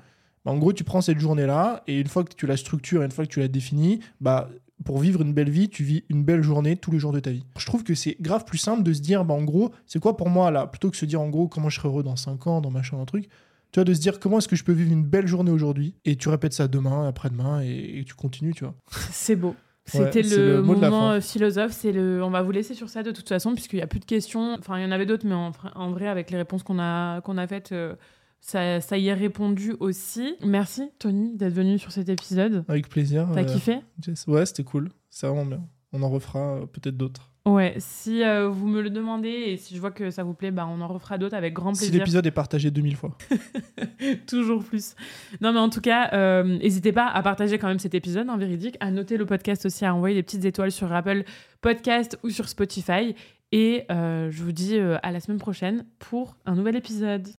[0.47, 3.27] En gros, tu prends cette journée-là et une fois que tu la structures, une fois
[3.27, 4.49] que tu la définis, bah
[4.85, 7.31] pour vivre une belle vie, tu vis une belle journée tous les jours de ta
[7.31, 7.45] vie.
[7.59, 10.17] Je trouve que c'est grave plus simple de se dire, bah, en gros, c'est quoi
[10.17, 10.67] pour moi là?
[10.67, 12.99] Plutôt que se dire, en gros, comment je serai heureux dans 5 ans, dans machin,
[12.99, 13.29] un truc.
[13.73, 15.95] Tu vois, de se dire, comment est-ce que je peux vivre une belle journée aujourd'hui
[16.05, 18.75] Et tu répètes ça demain, après-demain, et, et tu continues, tu vois.
[19.11, 19.55] C'est beau.
[19.87, 21.73] C'était le, moment euh, philosophe.
[21.73, 22.23] C'est le.
[22.23, 24.55] On va vous laisser sur ça de toute façon, puisqu'il n'y a plus de questions.
[24.59, 27.21] Enfin, il y en avait d'autres, mais en, en vrai, avec les réponses qu'on a
[27.23, 27.95] qu'on a faites, euh,
[28.41, 30.37] ça, ça y est répondu aussi.
[30.45, 32.65] Merci Tony d'être venu sur cet épisode.
[32.69, 33.29] Avec plaisir.
[33.35, 33.79] T'as euh, kiffé?
[34.01, 34.27] Jess.
[34.27, 34.91] Ouais, c'était cool.
[35.09, 35.63] C'est vraiment bien.
[35.93, 37.31] On en refera euh, peut-être d'autres.
[37.47, 37.75] Ouais.
[37.79, 40.69] Si euh, vous me le demandez et si je vois que ça vous plaît, bah,
[40.71, 41.99] on en refera d'autres avec grand Si plaisir.
[42.01, 43.17] l'épisode est partagé 2000 fois.
[44.27, 44.95] Toujours plus.
[45.41, 48.37] Non, mais en tout cas, euh, n'hésitez pas à partager quand même cet épisode, en
[48.37, 51.25] véridique, à noter le podcast aussi, à envoyer des petites étoiles sur Apple
[51.61, 53.15] Podcast ou sur Spotify.
[53.53, 57.27] Et euh, je vous dis à la semaine prochaine pour un nouvel épisode.